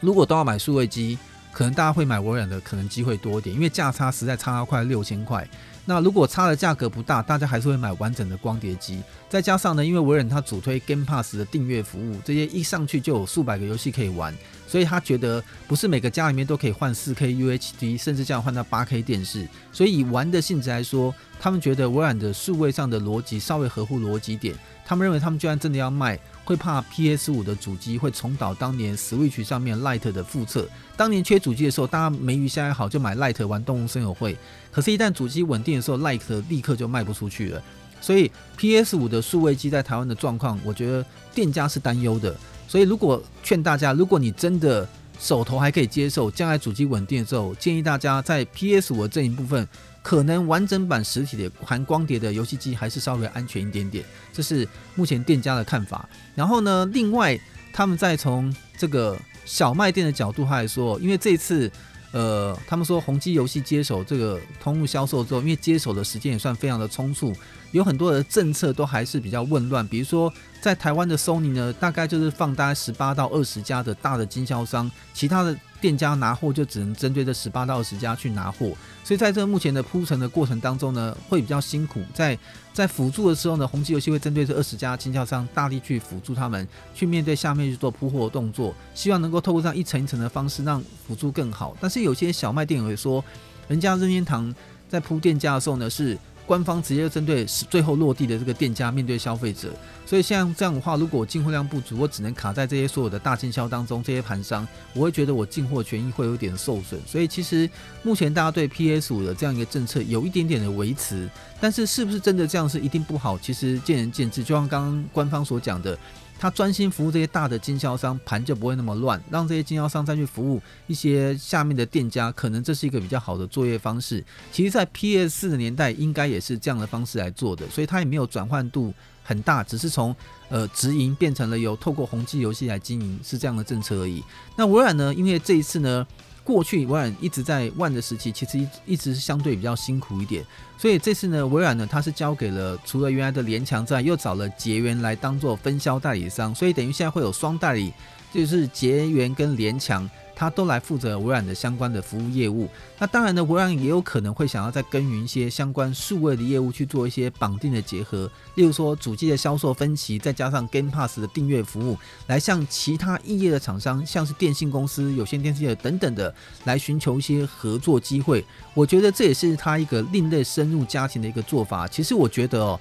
[0.00, 1.18] 如果都要买数位机，
[1.52, 5.46] 可能大家会买微软的，可能机会多一点，因为价差实在差快六千块。
[5.88, 9.00] 那如果差的价格不大，大家还是会买完整的光碟机。
[9.28, 14.34] 再加上呢，因为微软它主推 Game Pass 的订阅服务，这些一上去就有数百个游戏可以玩，
[14.66, 19.48] 所以他觉得不是每个家里面都可以换 4K UHD，甚至这样换到 8K 电视。
[19.72, 24.56] 所以以玩的性质来说，他们觉得微软的数位上的逻辑稍微合乎逻辑点。
[24.84, 26.18] 他们认为他们就算真的要卖。
[26.46, 30.68] 会怕 PS 五的主机会重蹈当年 Switch 上面 Lite 的覆辙。
[30.96, 34.36] 当年缺主机的时候，大家没鱼虾好就买 Lite 玩动物森友会。
[34.70, 37.60] 可是，一旦主机稳定的时候，Lite 立刻就卖不出去了。
[38.00, 41.04] 所以，PS 五的数位机在台湾的状况，我觉得
[41.34, 42.32] 店家是担忧的。
[42.68, 49.66] 所以，如果劝大家，如果你真的手头还可以接受，将来主机稳定的时候，建议大家在 PS 五的这一部分。
[50.06, 54.64] 可能完整版实体的含光碟的游戏机还是稍微安全一点点，这是
[54.94, 56.08] 目前店家的看法。
[56.36, 57.36] 然后呢，另外
[57.72, 61.68] 他们再从这个小卖店的角度来说，因为这次
[62.12, 67.34] 呃，他们说宏基游戏接手这个通路销售之后，因为接手的时间也算非常的匆促，
[67.76, 69.86] 有很多的政策都还是比较混乱。
[69.86, 75.56] 比如说在台湾的 Sony 呢，大概就是放大概十八到二十家的大的经销商，其他的。
[75.78, 78.72] 店家拿货就只能针对这十八到二十家去拿货，
[79.04, 82.02] 所以在这目前的铺陈的过程当中呢，会比较辛苦。
[82.14, 82.36] 在
[82.72, 91.76] 在辅助的时候呢，宏碁游戏会针对这二十家经销商大力去辅助他们，去面对下面去做铺货的动作，希望能够透过这样一层一层的方式让辅助更好。
[91.78, 93.22] 但是有些小卖店也会说，
[93.68, 94.52] 人家任天堂
[94.88, 96.18] 在铺店家的时候呢是。
[96.46, 99.70] 官方直接针对最后落地的这个店家面对消费者，
[100.06, 107.00] 所以像这样的话，如果进货量不足，我只能卡在这些所有的大经销当中，这些盘商，我会觉得我进货权益会有点受损。
[107.04, 107.68] 所以其实
[108.02, 111.28] 目前大家对 PS 五的这样一个政策有一点点的维持，
[111.60, 113.36] 但是是不是真的这样是一定不好？
[113.38, 114.44] 其实见仁见智。
[114.44, 115.98] 就像刚刚官方所讲的。
[116.38, 124.24] 他专心服务这些大的经销商，盘就不会那么乱，让这些经销商再去服务一些下面的店家，可能这是一个比较好的作业方式。
[124.52, 128.92] 其实，在 PS 四的年代，应该也是这样的方式来做的，所以它也没有转换度
[129.24, 130.14] 很大，只是从
[130.48, 134.22] 呃直营变成了由透过宏碁游戏来经营，是这样的政策而已。
[134.56, 135.14] 那微软呢？
[135.14, 136.06] 因为这一次呢。
[136.46, 140.44] 过去微软一直在万的时期，其实一一直是相对比较辛苦一点，
[140.78, 147.92] 所以这次呢，微软呢，它是交给了除了原来的联强之外，又找了捷源来当做分销代理商，所以等于现在会有双代理，
[148.32, 150.08] 就是捷源跟联强。
[150.38, 152.68] 他都来负责微软的相关的服务业务。
[152.98, 158.30] 那当然呢，微软也有可能会想要再耕耘一些相关数位的业务，去做一些绑定的结合。
[158.56, 161.96] 例如说，主机的销售分期，再加上 Game Pass 的订阅服务，
[162.26, 166.32] 来向其他异业的厂商，像是电信公司、有线电视业等等的，
[166.64, 168.44] 来寻求一些合作机会。
[168.74, 171.88] 我觉得这也是他一个另类深入家庭的一个做法。
[171.88, 172.80] 其实我觉得哦，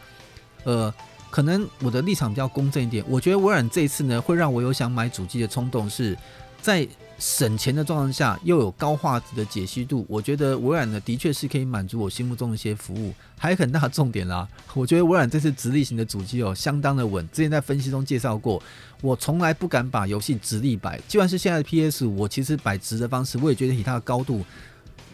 [0.65, 0.93] 呃，
[1.29, 3.01] 可能我的立场比较公正一点。
[3.07, 6.17] 我觉得微软这一次呢，会让我有想买主机的冲动，是
[6.61, 6.85] 在。
[7.17, 13.13] 省钱的状况下，又有高画质的解析度，我觉得微软呢的确是可以满足我心目中的一些服务。
[13.37, 17.25] 还有很大的重点啦， 我觉得微软这次直立型的主机哦，相当的稳。
[17.31, 18.61] 之前在分析中介绍过，
[19.01, 24.43] 我从来不敢把游戏直立摆，就算是现在的 PS 五，我其实摆直的方式，我也觉得以它的高度，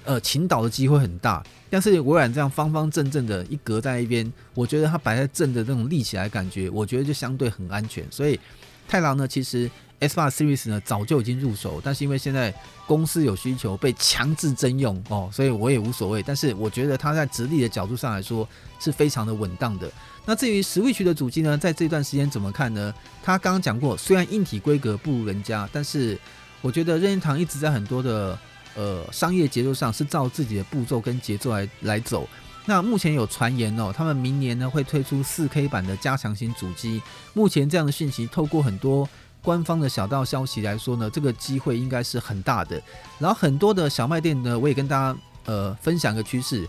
[0.03, 1.43] 呃，倾倒的机会很大。
[1.69, 8.03] 但是微软这样方方正正的一格在一边，我觉得它摆在正的那种立起来感觉，我觉得就相对很安全。
[8.09, 8.39] 所以
[8.87, 9.69] 太郎呢，其实。
[10.01, 12.53] Xbox Series 呢，早就已经入手，但是因为现在
[12.87, 16.23] 公司有需求，被强制征用哦，所以我也无所谓。
[16.23, 18.47] 但是我觉得它在直立的角度上来说
[18.79, 19.89] 是非常的稳当的。
[20.25, 22.93] 那至于 Switch 的主机呢，在这段时间怎么看呢？
[23.23, 26.17] 他刚刚讲过，虽然硬体规格不如人家，但是
[26.61, 28.37] 我觉得任天堂一直在很多的
[28.75, 32.27] 呃商业节奏上是照自己的步骤跟节奏来来走。
[32.65, 37.01] 那目前有传言哦，他们明年呢会推出四 K 版的加强型主机。
[37.33, 39.09] 目前这样的讯息透过很多
[39.43, 42.81] 官方的小道消息来说呢，这个机会应该是很大的。
[43.19, 46.67] 然后很多的小卖店呢，我也跟大家呃分享个趋势。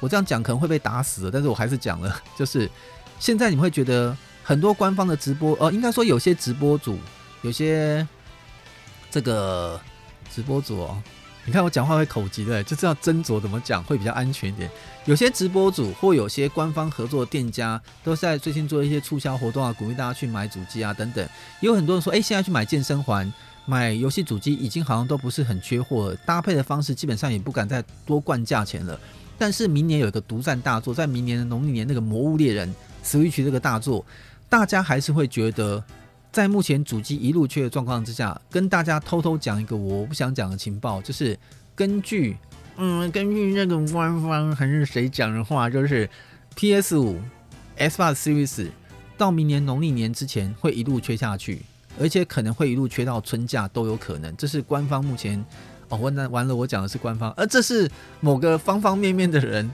[0.00, 2.70] 我这样讲可能会被打死，但是我还是讲了，就是
[3.18, 6.98] 现在你们会觉得很多官方的直播，呃，应该说有些直播主，
[7.42, 8.06] 有些
[9.10, 9.80] 这个
[10.34, 11.02] 直播主哦。
[11.44, 14.70] 你看我讲话会口急的，就知道斟酌怎么讲会比较安全一点。
[15.06, 21.24] 有些直播主或有些官方合作的店家都在最近做一些促销活动啊，鼓励大家去买主机啊等等。
[21.60, 23.30] 也有很多人说，哎，现在去买健身环、
[23.66, 28.98] 买游戏主机，已经好像都不是很缺货了，搭配的方式基本上也不敢再多灌价钱了。
[29.36, 32.72] 但是明年有一个独占大作，在明年的农历年那个《魔物猎人》
[33.04, 34.06] Switch 这个大作，
[34.48, 35.82] 大家还是会觉得。
[36.32, 41.38] 在目前主机一路缺的状况之下，跟大家偷偷讲一个我不想讲的情报，就是
[41.76, 42.38] 根据
[42.78, 46.08] 嗯，根据那个官方还是谁讲的话，就是
[46.56, 47.20] PS 五
[47.76, 48.68] s b o Series
[49.18, 51.60] 到明年农历年之前会一路缺下去，
[52.00, 54.34] 而且可能会一路缺到春假都有可能。
[54.38, 55.44] 这是官方目前
[55.90, 59.70] 哦，完了完了，我讲的是官方，而这是某个方方面面的人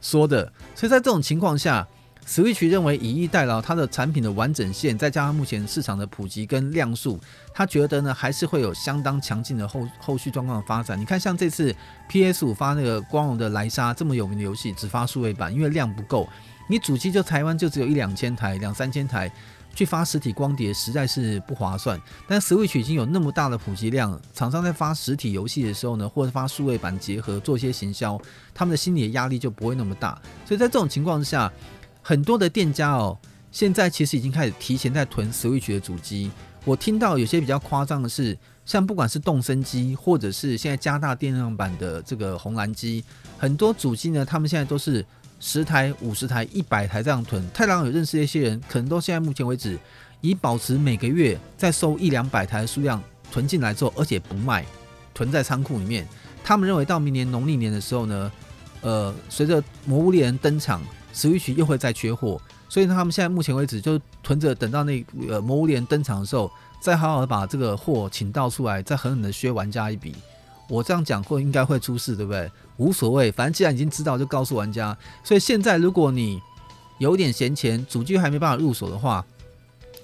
[0.00, 1.86] 说的，所以在这种情况下。
[2.26, 7.18] Switch 认为以逸待劳，它的产品的完整性，再加上目前市场的普及跟量数，
[7.52, 10.98] 他觉得呢还是会有相当强劲的后后续状况的发展。
[10.98, 11.74] 你看，像这次
[12.08, 16.28] PS 五发那个光荣的莱莎这么有名的游戏，只发数位版，因为量不够，
[16.68, 19.30] 你主机就台湾就只有一两千台、两三千台，
[19.74, 22.00] 去发实体光碟实在是不划算。
[22.28, 28.18] 但 Switch 已经有那么大的普及量，厂商在发实体游戏的时候呢，或者发数位版结合做一些行销，
[28.54, 30.18] 他们的心理的压力就不会那么大。
[30.46, 31.52] 所以在这种情况之下，
[32.02, 33.16] 很多的店家哦，
[33.52, 36.30] 现在其实已经开始提前在囤 Switch 的主机。
[36.64, 38.36] 我听到有些比较夸张的是，
[38.66, 43.04] 像不管是动森机，或者是现在加大电量版的这个红蓝机，
[43.38, 45.04] 很多主机呢，他们现在都是
[45.38, 47.48] 十台、五十台、一百台这样囤。
[47.52, 49.78] 太郎有认识的一些人，可能都现在目前为止，
[50.20, 54.64] 以保持每个月再收一两百台的数量囤进来之后，而且不卖，
[55.14, 56.06] 囤在仓库里面。
[56.44, 58.32] 他们认为到明年农历年的时候呢，
[58.82, 60.82] 呃，随着魔物猎人登场。
[61.14, 66.50] Switch 又会再缺货，所以他们现在目前为止就囤着，等到那呃魔物猎人登场的时候，
[66.80, 70.14] 再好好的把这个货请到出来，再狠狠的削玩家一笔。
[70.68, 72.50] 我这样讲会应该会出事，对不对？
[72.78, 74.96] 无所谓，反正既然已经知道，就告诉玩家。
[75.22, 76.40] 所以现在如果你
[76.98, 79.22] 有点闲钱，主机还没办法入手的话，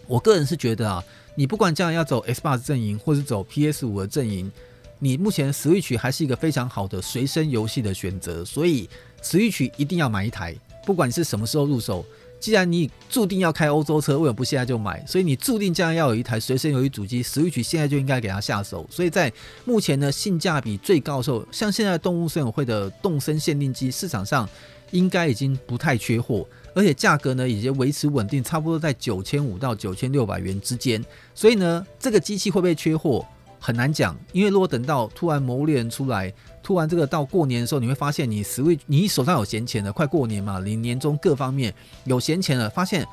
[0.07, 1.03] 我个人是觉得啊，
[1.37, 4.51] 你不管将来要走 Xbox 阵营，或是走 PS 五的阵营，
[4.99, 8.89] 你目前 Switch 还是一个非常好的随身游戏的选择，所以
[9.23, 10.55] Switch 一定要买一台。
[10.89, 12.03] 不管是什么时候入手，
[12.41, 15.05] 既然你注定要开欧洲车，为什么不现在就买？
[15.07, 18.89] 所以你注定将来要有一台随身游戏主机，Switch 现在就应该给它下手。
[18.91, 19.31] 所以在
[19.67, 24.49] 目前呢，性价比最高的时候，像现在动物森友会的动森限定机，市场上
[24.93, 31.05] 应该已经不太缺货，而且价格呢已经维持稳定，差不多在九千五到九千六百元之间。
[31.35, 33.27] 所以呢，这个机器会不会缺货？
[33.61, 36.33] 很难讲，因为如果等到突然魔物猎人出来，
[36.63, 43.07] 突然这个到过年的时候，你会发现你十位你手上有闲钱了，快过年嘛，你年终各方面有闲钱了，发现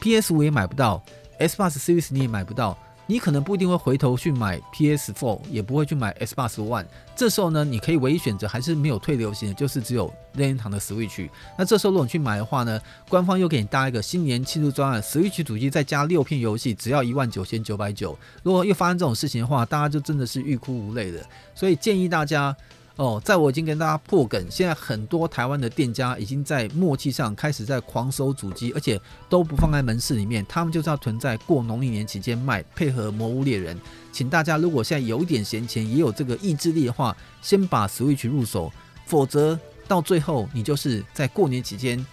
[0.00, 1.02] PS 五也买不到
[1.38, 2.78] ，Xbox Series 你也买不到。
[3.10, 6.86] 你可能不一定会回头去买 PS4，也不会去买 Xbox One。
[7.16, 11.28] 这时候呢，你可以唯一选择还是没有退流行的，就是只有任天堂的 Switch。
[11.58, 18.16] 那这时候如果你去买的话呢，官方又给你搭一个新年庆祝专案，Switch 主机再加六片游戏，只要一万九千九百九。
[18.44, 21.20] 如果又发生这种事情的话，大家就真的是欲哭无泪的。
[21.52, 22.56] 所以建议大家。
[23.00, 33.74] 哦，在我已经跟大家破梗，现在很多台湾的店家已经在默契上开始在狂收主机，而且都不放在门市里面，他们就是要囤在过农历年期间卖，配合魔物猎人。
[34.12, 38.70] 请大家如果现在有一点闲钱，也有这个意志力的话，先把 Switch 入手，
[39.06, 42.04] 否则到最后你就是在过年期间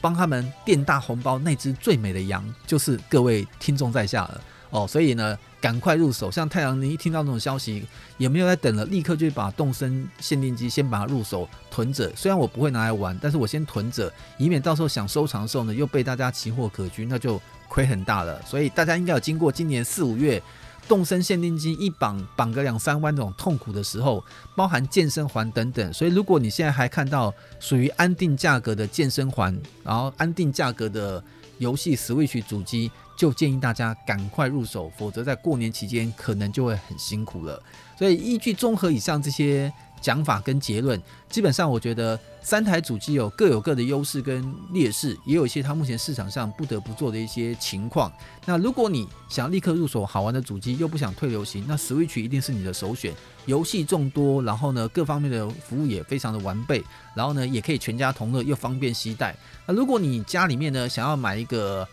[0.00, 4.40] 帮他们垫大红包，那只最美的羊就是各位听众在下了。
[4.70, 5.38] 哦，所以呢。
[5.58, 7.84] 赶快入手，像太阳，你一听到这种消息，
[8.18, 12.08] 也没有在等了，立刻就把动身限定机先把它入手囤着。
[12.14, 18.40] 虽然我不会拿来玩，但是我先囤着，以免到时候想收藏的时候呢，又被大家奇货可居，那就亏很大了。
[18.42, 20.40] 所以大家应该有经过今年四五月
[20.86, 24.22] 动身限定机一绑绑个两三万这种痛苦的时候，
[24.54, 25.92] 包含健身环等等。
[25.92, 31.20] 所以如果你现在还看到属于安定价格的健身环，然后安定价格的
[31.58, 32.88] 游戏 Switch 主机。
[33.16, 37.60] 就建议大家赶快入手，否则在过年期间可能就会很辛苦了。
[37.98, 41.00] 所以依据综合以上这些讲法跟结论，
[41.30, 48.12] 基本上我觉得三台主机有各有各的优势跟劣势，也有一些它目前市场上不得不做的一些情况。
[48.44, 53.14] 那如果你想立刻入手好玩的主机，又不想退流行，那 Switch 一定是你的首选。
[53.46, 59.34] 游戏众多，然后呢，各方面的服务也非常的完备，然后呢，也可以全家同乐，又方便携带。
[59.66, 61.88] 那如果你家里面呢想要买一个，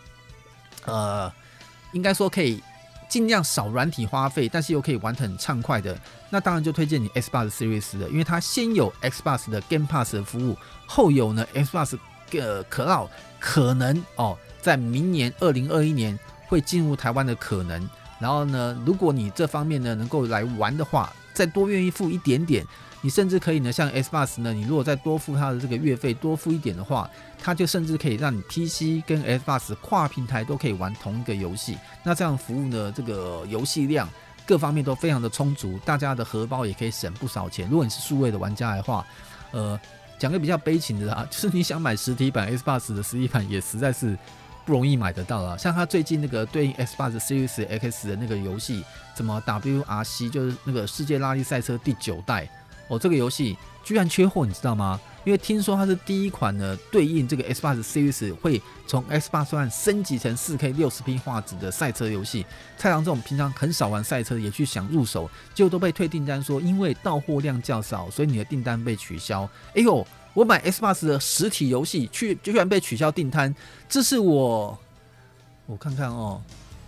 [0.84, 1.32] 呃，
[1.92, 2.62] 应该说可以。
[3.06, 5.96] 尽量少软体花费，但是又可以玩得很畅快的，
[6.30, 11.96] 那当然就推荐你 Xbox Series 的，因为它先有 Xbox 的 Game Pass 的服务，后有呢 Xbox
[12.32, 13.08] 呃 Cloud
[13.38, 16.18] 可能哦，在明年二零二一年
[16.48, 17.88] 会进入台湾的可能。
[18.18, 22.66] 然后呢，如果你这方面呢能够来玩的话，再多愿意付一点点。
[23.04, 31.76] 你甚至可以呢，像 Xbox 呢，你如果再多付它的这个月费，多付一点的话，它就甚至可以让你 PC 跟 Xbox 跨平台都可以玩同一个游戏。
[32.02, 34.08] 那这样服务呢，这个游戏量
[34.46, 37.68] 各方面都非常的充足，大家的荷包也可以省不少钱。
[37.68, 39.06] 如果你是数位的玩家的话，
[39.50, 39.78] 呃，
[40.18, 44.16] 讲个比较悲情的啊， 就是你想买实体版 Xbox 的实体版也实在是
[44.64, 45.58] 不容易买得到啊。
[45.58, 48.82] 像他最近那个对应 Xbox Series X 的那个游戏，
[49.14, 52.48] 什么 WRC，就是那个世界拉力赛车第九代。
[52.88, 55.00] 哦，这个游戏居然缺货，你知道吗？
[55.24, 62.44] 因为听说它是第一款呢，对应这个 Xbox Series 会从 Xbox 算升级成 4K 60P 画质的赛车游戏。
[62.76, 69.48] 太郎这种平常很少玩赛车，也去想入手，结果都被退订单说，因为到货量较少，所以你的订单被取消。
[69.74, 73.54] 哎呦，我买 Xbox 的实体游戏，去居然被取消订单，
[73.88, 74.78] 这是我
[75.64, 76.42] 我看看哦，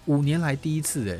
[0.04, 1.18] 五年来第一次哎。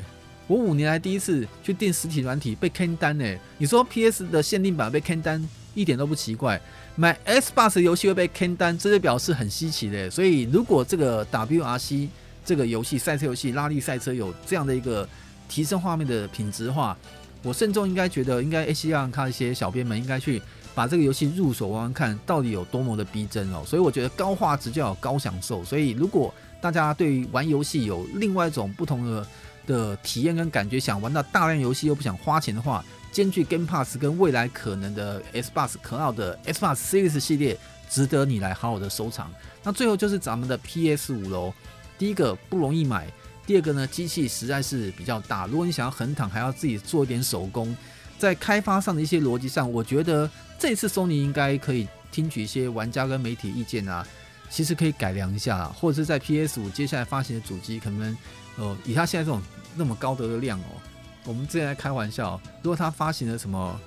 [0.49, 5.44] 我五年来第一次去订实体软体被坑单诶，你说 PS 的限定版被坑单
[5.74, 6.61] 一点都不奇怪，
[6.94, 10.09] 买 Xbox 游戏会被坑单，这就表示很稀奇的。
[10.09, 12.09] 所以如果这个 WRC
[12.44, 15.09] 这个游戏赛车游戏拉力赛车有这样的一个
[15.49, 16.97] 提升画面的品质的话，
[17.42, 20.40] 我慎重应该觉得应该 AC 让看一些小编们应该去
[20.76, 23.64] 把这个游戏入手玩玩看，到底有多么的逼真哦。
[23.66, 29.26] 所以我觉得高画质就要有高享受，所以如果大家对于玩游戏有另外一种不同的。
[29.66, 37.58] 的体验跟感觉，想玩到大量游戏又不想花钱的话，兼具 Game Pass 跟未来可能的 Xbox 可奥的 Xbox Series 系列，
[37.90, 39.30] 值得你来好好的收藏。
[39.62, 41.52] 那最后就是咱们的 PS 五喽，
[41.98, 43.06] 第一个不容易买，
[43.46, 47.76] 第二个呢，机器实在是比较大，如果你想要横躺，还要自己做一点手工，
[48.18, 54.06] 在开发上的一些逻辑上，我觉得这次 Sony 应该可以听取一些玩家跟媒体意见啊，
[54.48, 58.16] 其实可以改良一下，或者是在 PS 五接下来发行的主机可能。
[58.57, 59.42] 哦，以他现在这种
[59.74, 60.80] 那么高德的量哦，
[61.24, 63.80] 我们之前在开玩笑，如果他发行了什么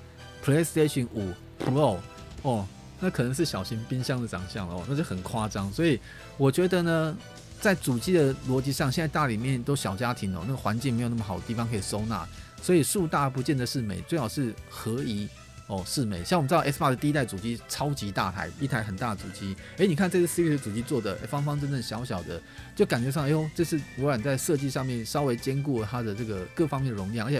[0.44, 1.98] PlayStation 五 Pro
[2.44, 2.68] 哦，
[3.00, 5.72] 那可能是小型冰箱的长相哦，那就很夸张。
[5.74, 6.00] 所以
[6.38, 7.18] 我觉得呢，
[7.60, 12.28] 在主机的逻辑上，现在大里面都小家庭哦，那个环境没有那么好的地方可以收纳，
[12.62, 15.28] 所以树大不见得是美，最好是合宜。
[15.70, 19.56] 哦，是美，像我们知道，S 八的第一代主机超级大台，一台很大的主机。
[19.78, 22.42] 哎，你看这个 Series 主机做的方方正正、小小的，
[22.76, 27.40] 就感觉上，哎呦，这是微软在设计上面稍微兼顾了它的这个各方面的容量，而且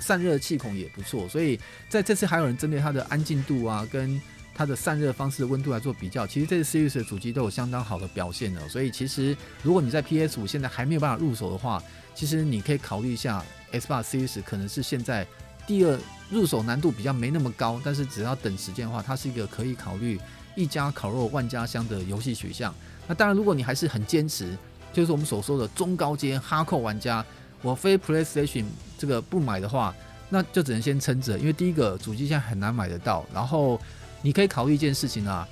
[0.00, 1.28] 散热气孔也不错。
[1.28, 4.20] 所以在这次还有人针对它的安静度啊，跟
[4.52, 8.68] 它的散热方式的温度来做比较，其实这次 Series 的主机都有相当好的表现的。
[8.68, 11.80] 所以其实如果你在 PS 五现在还没有办法入手的话，
[12.16, 15.24] 其实你可以考虑一下 Xbox Series，可能是现在。
[15.70, 15.96] 第二，
[16.30, 20.18] 入手难度比较没那么高，但是只要等时间的话，它是一个可以考虑
[20.56, 22.74] 一家烤肉万家香的游戏取向。
[23.06, 24.58] 那当然，如果你还是很坚持，
[24.92, 27.24] 就是我们所说的中高阶哈扣玩家，
[27.62, 28.64] 我非 PlayStation
[28.98, 29.94] 这个不买的话，
[30.28, 33.24] 那就只能先撑着，因为第一个主机现在很难买得到。
[33.32, 33.80] 然后
[34.22, 35.46] 你可以考虑一件事情啊，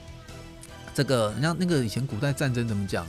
[0.93, 3.07] 这个你像那个以前古代战争怎么讲？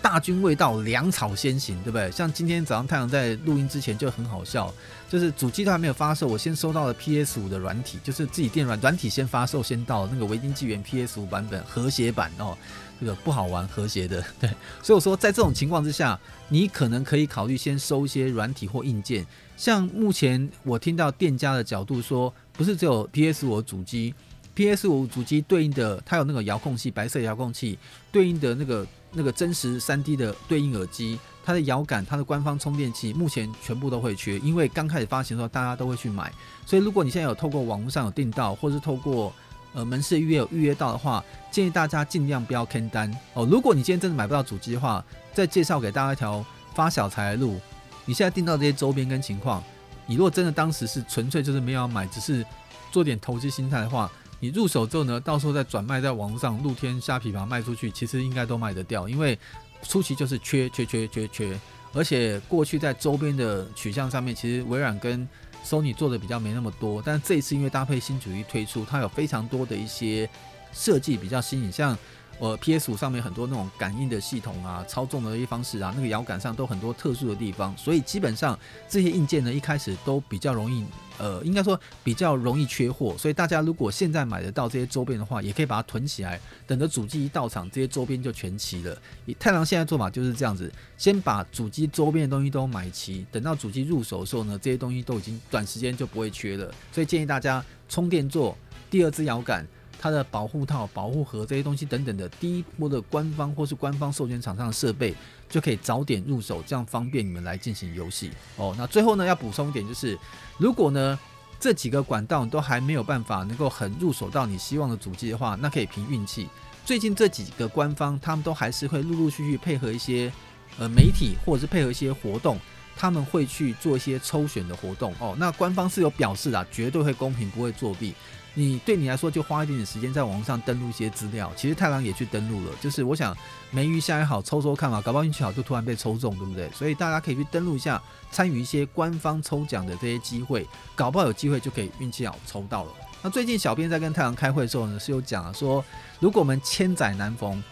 [0.00, 2.10] 大军未到，粮草先行，对不对？
[2.10, 4.72] 像今天早上太阳在录音之前就很好笑，
[5.08, 12.56] 就是主机都还没有发售，我先收到了 PS 五的软体，就是自己电软软体先发售，先到那个维京纪元 PS 五版本和谐版哦，
[13.00, 14.48] 这个不好玩和谐的，对。
[14.82, 16.18] 所以我说，在这种情况之下，
[16.48, 19.26] 你可能可以考虑先收一些软体或硬件。
[19.56, 24.14] 像目前我听到店家的角度说，不是只有 PS 五主机
[24.54, 27.76] ，PS 五主机对应的它有那个遥控器，白色遥控器
[28.12, 28.86] 对应的那个。
[29.12, 36.32] 那个真实 3D 的对应耳机，它的摇杆，它的官方充电器，目前全部都会缺，因为刚开始发行的时候，大家都会去买。
[36.66, 39.32] 所以如果你现在有透过网络上有订到，或是透过
[39.72, 43.46] 呃门市预约有预约到的话，建议大家尽量不要坑单哦。
[43.50, 46.44] 如果你今天真的买不到主机的话，再介绍给大家一条
[46.74, 47.58] 发小财的路。
[48.04, 49.62] 你现在订到这些周边跟情况，
[50.06, 52.44] 你如果真的当时是纯粹就是没有要买，只是
[52.92, 54.10] 做点投机心态的话。
[54.40, 59.38] 你入手之后呢，到时候再转卖在网上，露天虾皮把它卖出去，其实应该都卖得掉，因为
[59.82, 61.58] 初期就是缺缺缺缺缺，
[61.92, 65.26] 而且过去在周边的取向上面，其实微软跟
[65.64, 70.28] Sony 做的比较没那么多，但这一次因为搭配新主机推出，它有非常多的一些
[70.72, 71.96] 设计比较新颖，像。
[72.40, 78.56] 呃，PS 五上面很多那种感应的系统啊，操纵的一些方式啊，那个摇杆上都很多特殊的地方，所以基本上
[78.88, 80.84] 这些硬件呢，一开始都比较容易，
[81.18, 83.16] 呃，应该说比较容易缺货。
[83.18, 88.96] 所以大家如果现在买得到这些周边的话，也可以把它囤起来，等着主机一到场，这些周边就全齐了。
[89.26, 96.72] 以太郎现在做法就是这样子，先把主机周边的东西都买齐，等到主机入手的时候呢，这些东西都已经短时间就不会缺了。
[96.92, 98.56] 所以建议大家充电座、
[98.90, 99.66] 第二支摇杆。
[100.00, 105.12] 它的保护套、保护盒这些东西等等的，第一波的官方或是官方授权厂商的设备，
[105.48, 108.74] 就可以早点入手，这样方便你们来进行游戏哦。
[108.76, 110.18] 那最后呢，要补充一点就是，
[110.58, 111.18] 如果呢
[111.60, 116.48] 这几个管道都还没有办法能够很入手到你希望的主机的话，那可以凭运气。
[116.84, 120.32] 最近这几个官方他们都还是会陆陆续续配合一些
[120.78, 122.58] 呃媒体或者是配合一些活动，
[122.96, 125.34] 他们会去做一些抽选的活动哦。
[125.38, 128.14] 那官方是有表示的，绝对会公平，不会作弊。
[128.58, 133.36] 你对你来说就花一点点时间在网上登录一些资料，其实太郎也去登录了，就是我想
[133.70, 136.68] 没鱼虾也好，抽抽看嘛，搞不好运气好就突然被抽中，对不对？
[136.72, 138.02] 所以大家可以去登录一下，
[138.32, 142.90] 参与一些官方抽奖的这些机会，搞不好有机会就可以运气好抽到了。
[143.22, 145.84] 那最近小编在跟太郎开会的时候呢，是有讲说，
[146.18, 147.62] 如果我们千载难逢，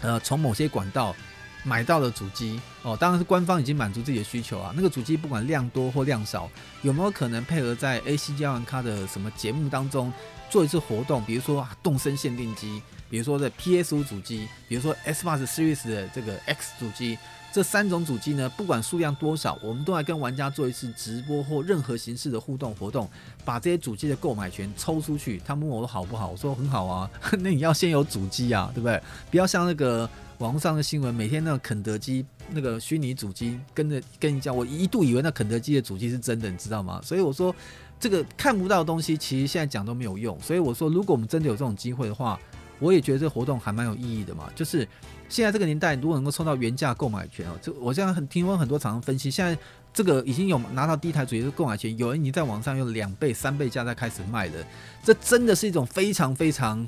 [0.00, 1.14] 呃，从某些管道。
[1.64, 4.72] 买到的主机哦，当然是官方已经满足自己的需求啊。
[4.74, 6.50] 那个主机不管量多或量少，
[6.82, 10.12] 有没有可能配合在 ACG 玩咖的什么节目当中
[10.50, 11.24] 做一次活动？
[11.24, 17.16] 比如说动身限定机，比如说在 PS 五主机，比如说 S b o s Series 的这个 X 主机，
[17.52, 23.08] 这三种主机呢，不管数量多少，我们都来跟玩家做一次直播或任何形式的互动活动，
[23.44, 25.40] 把这些主机的购买权抽出去。
[25.46, 26.30] 他们问我说好不好？
[26.30, 27.08] 我说很好啊。
[27.38, 29.00] 那你要先有主机啊，对不对？
[29.30, 30.10] 不要像那个。
[30.42, 37.00] 网上的新闻，每天那个肯德基那个虚拟主机跟着跟你讲，我一度以为那肯德基的主机是真的，你知道吗？
[37.00, 37.54] 所以我说
[38.00, 40.36] 这个看不到的东西，其实现在讲都没有用。
[40.40, 42.36] 所以我说，如果我们真的有这种机会的话，
[42.80, 44.50] 我也觉得这个活动还蛮有意义的嘛。
[44.52, 44.78] 就是
[45.28, 49.56] 现在这个年代，如果能够抽到原价购买权哦，就我现在很听闻很多厂商分析，现在
[49.94, 54.54] 这个已经有拿到第一台主机的购买权，有人已经在网上用两倍、三倍价在开始卖了，
[55.04, 56.84] 这真的是一种非常非常。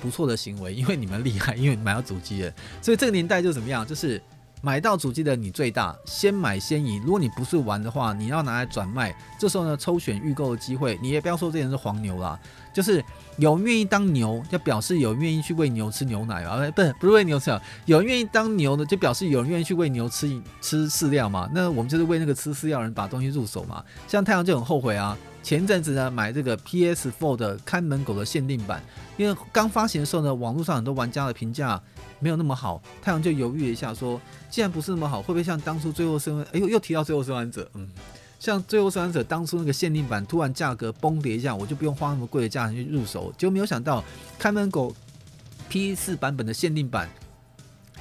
[0.00, 3.86] 不错的行为，因为你们厉害，因为你买到主机了，所以这个年代就怎么样？
[3.86, 4.20] 就是
[4.62, 7.00] 买到主机的你最大，先买先赢。
[7.04, 12.38] 如果你不是玩的话，你要拿来转卖，这时候呢，抽选预购的机会，你也不要说这人是黄牛啦，
[12.72, 13.04] 就是
[13.36, 17.50] 有愿意当牛，就表示有愿意去喂牛吃牛奶啊，不是不是喂牛吃，
[17.84, 21.48] 有人愿意当牛的，就表示有人愿意去喂牛吃吃饲料嘛。
[21.52, 23.84] 那我们就是为那个吃饲料人把东西入手嘛。
[24.08, 25.16] 像太阳就很后悔啊。
[25.46, 28.82] 前阵子呢，买这个 PS4 的看门狗的限定版，
[29.16, 31.80] 因为刚发行的时候呢，网络上很多玩家的评价
[32.18, 34.20] 没有那么好，太阳就犹豫了一下，说
[34.50, 37.88] 既然不是那么好，会不会像当初最后生，哎呦，又提到最后生还者，嗯，
[38.40, 44.02] 像最后生还者当初那个限定版突然价格崩跌一下，我就不用花那么贵的价钱去入手，结果没有想到
[44.40, 44.92] 看门狗
[45.68, 47.08] PS 版本的限定版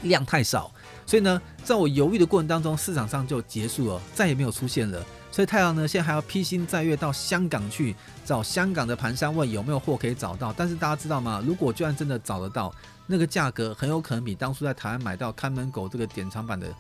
[0.02, 0.72] 量太少，
[1.06, 5.06] 所以呢，在我犹豫的过程当中，市场上就结束了，再也没有出现了。
[5.36, 10.54] 所以太阳呢，现在还要披星戴月到香港去找香港的盘商问有没有货可以找到。
[10.56, 11.44] 但是大家知道吗？
[11.46, 12.74] 如果居然真的找得到，
[13.06, 16.74] 那个价格很有可能比当初在台湾买到看门狗这个典藏版的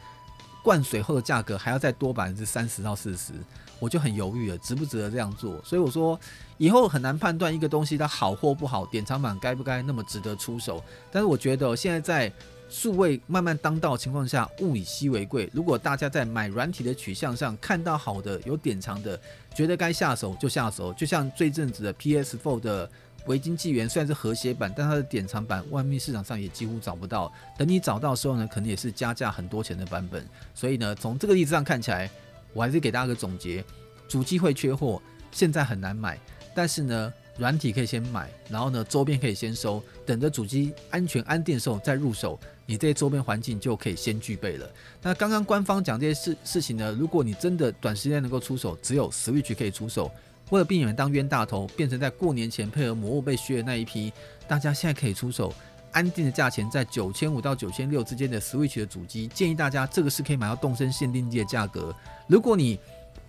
[0.64, 3.34] 灌水后的价格还要再多百分之三十到四十，
[3.78, 5.62] 我就很犹豫了，值不值得这样做？
[5.62, 6.18] 所以我说
[6.58, 10.82] 以后很难判断一个东西它好或不好，典藏版该不该那么值得出手。
[11.12, 12.32] 但是我觉得现在在。
[12.68, 15.50] 数位慢慢当道的情况下，物以稀为贵。
[15.54, 19.20] 如果大家在买软体的取向上看到好的、有典藏的，
[19.54, 20.94] 觉得该下手就下手。
[20.94, 22.90] 就像最阵子的 PS4 的
[23.28, 27.32] 维京纪元，虽然是和谐版，但它的典藏版外面市场上也几乎找不到。
[27.58, 30.28] 等你找到的时候呢，可能也是加价很多钱的版本。
[30.54, 32.10] 所以呢，从这个例子上看起来，
[32.52, 33.64] 我还是给大家个总结：
[34.08, 35.02] 主机会缺货，
[35.32, 36.20] 现在很难买，
[36.56, 37.14] 但是呢。
[37.38, 44.70] 软体可以先买，然后呢，周边可以先收，等着主机安全安定的时候再入手，你这些周边环境就可以先具备了。
[45.02, 50.12] 那刚刚官方讲这些事事情呢，如果你真的短时间能够出手，只有 Switch 可以出手。
[50.52, 54.14] 为了避免当冤大头，变成在过年前配合魔物被削的那一批，
[54.48, 55.52] 大家现在可以出手，
[55.92, 61.96] 安定的价钱在九千五到九千六之间的 Switch 的主机，建议大家这个是可以买到动身限定机的价格。
[62.28, 62.80] 如果你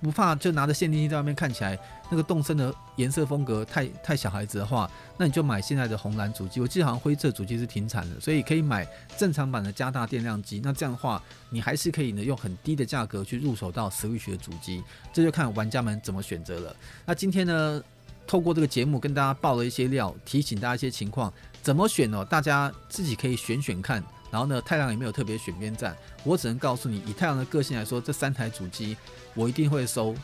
[0.01, 1.78] 不怕就拿着限定机在外面看起来
[2.11, 6.61] 那个动身的颜色风格太太小孩子的话，那你就买现在的红蓝主机。
[6.61, 8.86] 我记得好像灰色主机是停产的，所以可以买
[9.16, 10.61] 正常版的加大电量机。
[10.62, 14.82] 那这样的话，你还是可以呢用很低的价格去入手到 Switch 的主机。
[15.12, 16.76] 这就看玩家们怎么选择了。
[17.05, 17.82] 那今天呢，
[18.26, 21.32] 透过这个节目跟大家爆了一些料，提醒大家一些情况，
[21.62, 22.24] 怎么选呢？
[22.24, 24.05] 大家自己可以选选看。
[24.31, 28.97] 然后呢，太阳也没有特别选边站，我只能告诉你，以太阳的个性来说，这三台主机
[29.35, 30.14] 我一定会收，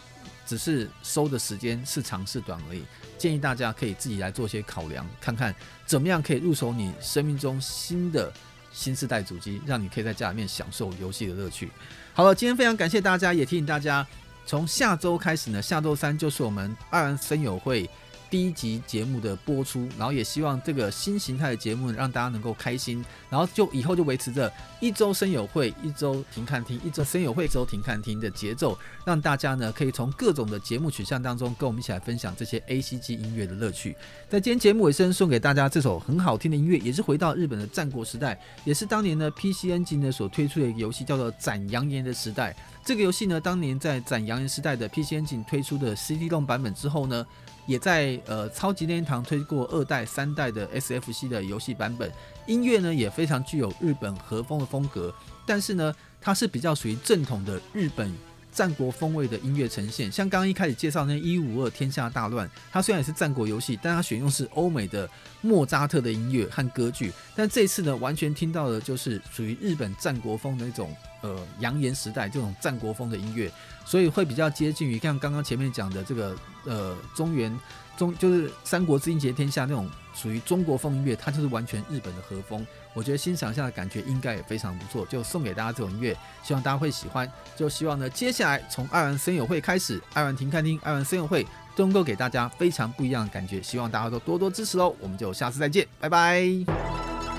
[0.46, 2.82] 只是收的时间是长是短而已。
[3.16, 5.54] 建议大家可以自己来做些考量，看看
[5.86, 8.32] 怎么样可以入手你生命中新的
[8.72, 11.70] 新世代主机，让你可以在家里面享受游戏的乐趣。
[12.12, 14.06] 好了，今天非常感谢大家，也提醒大家，
[14.44, 17.88] 从下周开始呢，下周三就是我们二人声友会。
[18.32, 33.94] 第一集节目的播出，然后也希望这个新形态的节目让大家能够开心，然后就以后就维持着一周声友会，一周停看听，一周声友会，一周停看听的节奏，让大家呢可以从各种的节目取向当中跟我们一起来分享这些 ACG 音乐的乐趣。
[34.30, 42.56] 在今天节目尾声，送给大家这首很好听的音乐，也是回到日本的战国时代，也是当年呢 P C N G 呢所推出的一个游戏，叫做《斩阳炎》的时代。
[42.82, 47.26] 这个游戏呢，当年在《斩阳炎》时代的 P C N G 推出的 C D 动版本之后呢。
[47.66, 52.10] 也在呃超级天堂推过二代、三代的 SFC 的游戏版本，
[52.46, 55.14] 音乐呢也非常具有日本和风的风格，
[55.46, 58.12] 但是呢，它是比较属于正统的日本
[58.50, 60.12] 战国风味的音乐呈现。
[60.12, 65.08] 像刚刚一开始介绍那一五二天下大乱，它虽然也是战国游戏，但它选用是欧美的
[65.40, 73.50] 莫扎特的音乐和歌剧，但这次呢，完全听到的就是属于日本战国风的那种呃扬言时代这种战国风的音乐。
[73.84, 77.58] 所以会比较接近于像刚刚前面讲的这个呃中原
[77.96, 82.64] 中就是三国志英杰天下那种属于中国风音乐，它就是完全日本的和风。
[82.94, 87.30] 我觉得欣赏下的感觉应该也非常不错，就送给大家这种音乐，希望大家会喜欢。
[87.56, 93.60] 就希望呢，接下来从爱玩声友会开始，爱玩停看听，爱玩声友会都能够给大家非常不一样的感觉。
[93.62, 97.31] 希望大家都多多支持哦，我们就下次再见，拜拜。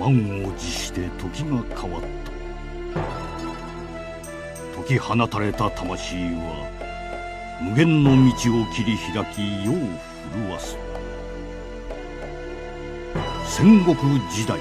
[0.00, 2.30] 満を持して时が変わった。
[4.82, 6.66] 解き放たれた魂は
[7.62, 9.74] 无限の道を切り开き世を
[10.32, 10.78] 震わす。
[13.44, 13.94] 戦国
[14.30, 14.58] 时代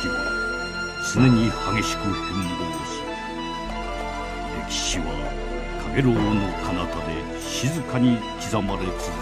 [0.00, 0.14] 时は
[1.12, 1.50] 常に激
[1.82, 3.02] しく変貌し
[4.68, 5.04] 歴史は
[5.96, 9.02] 阳炎の彼方で静かに刻まれ続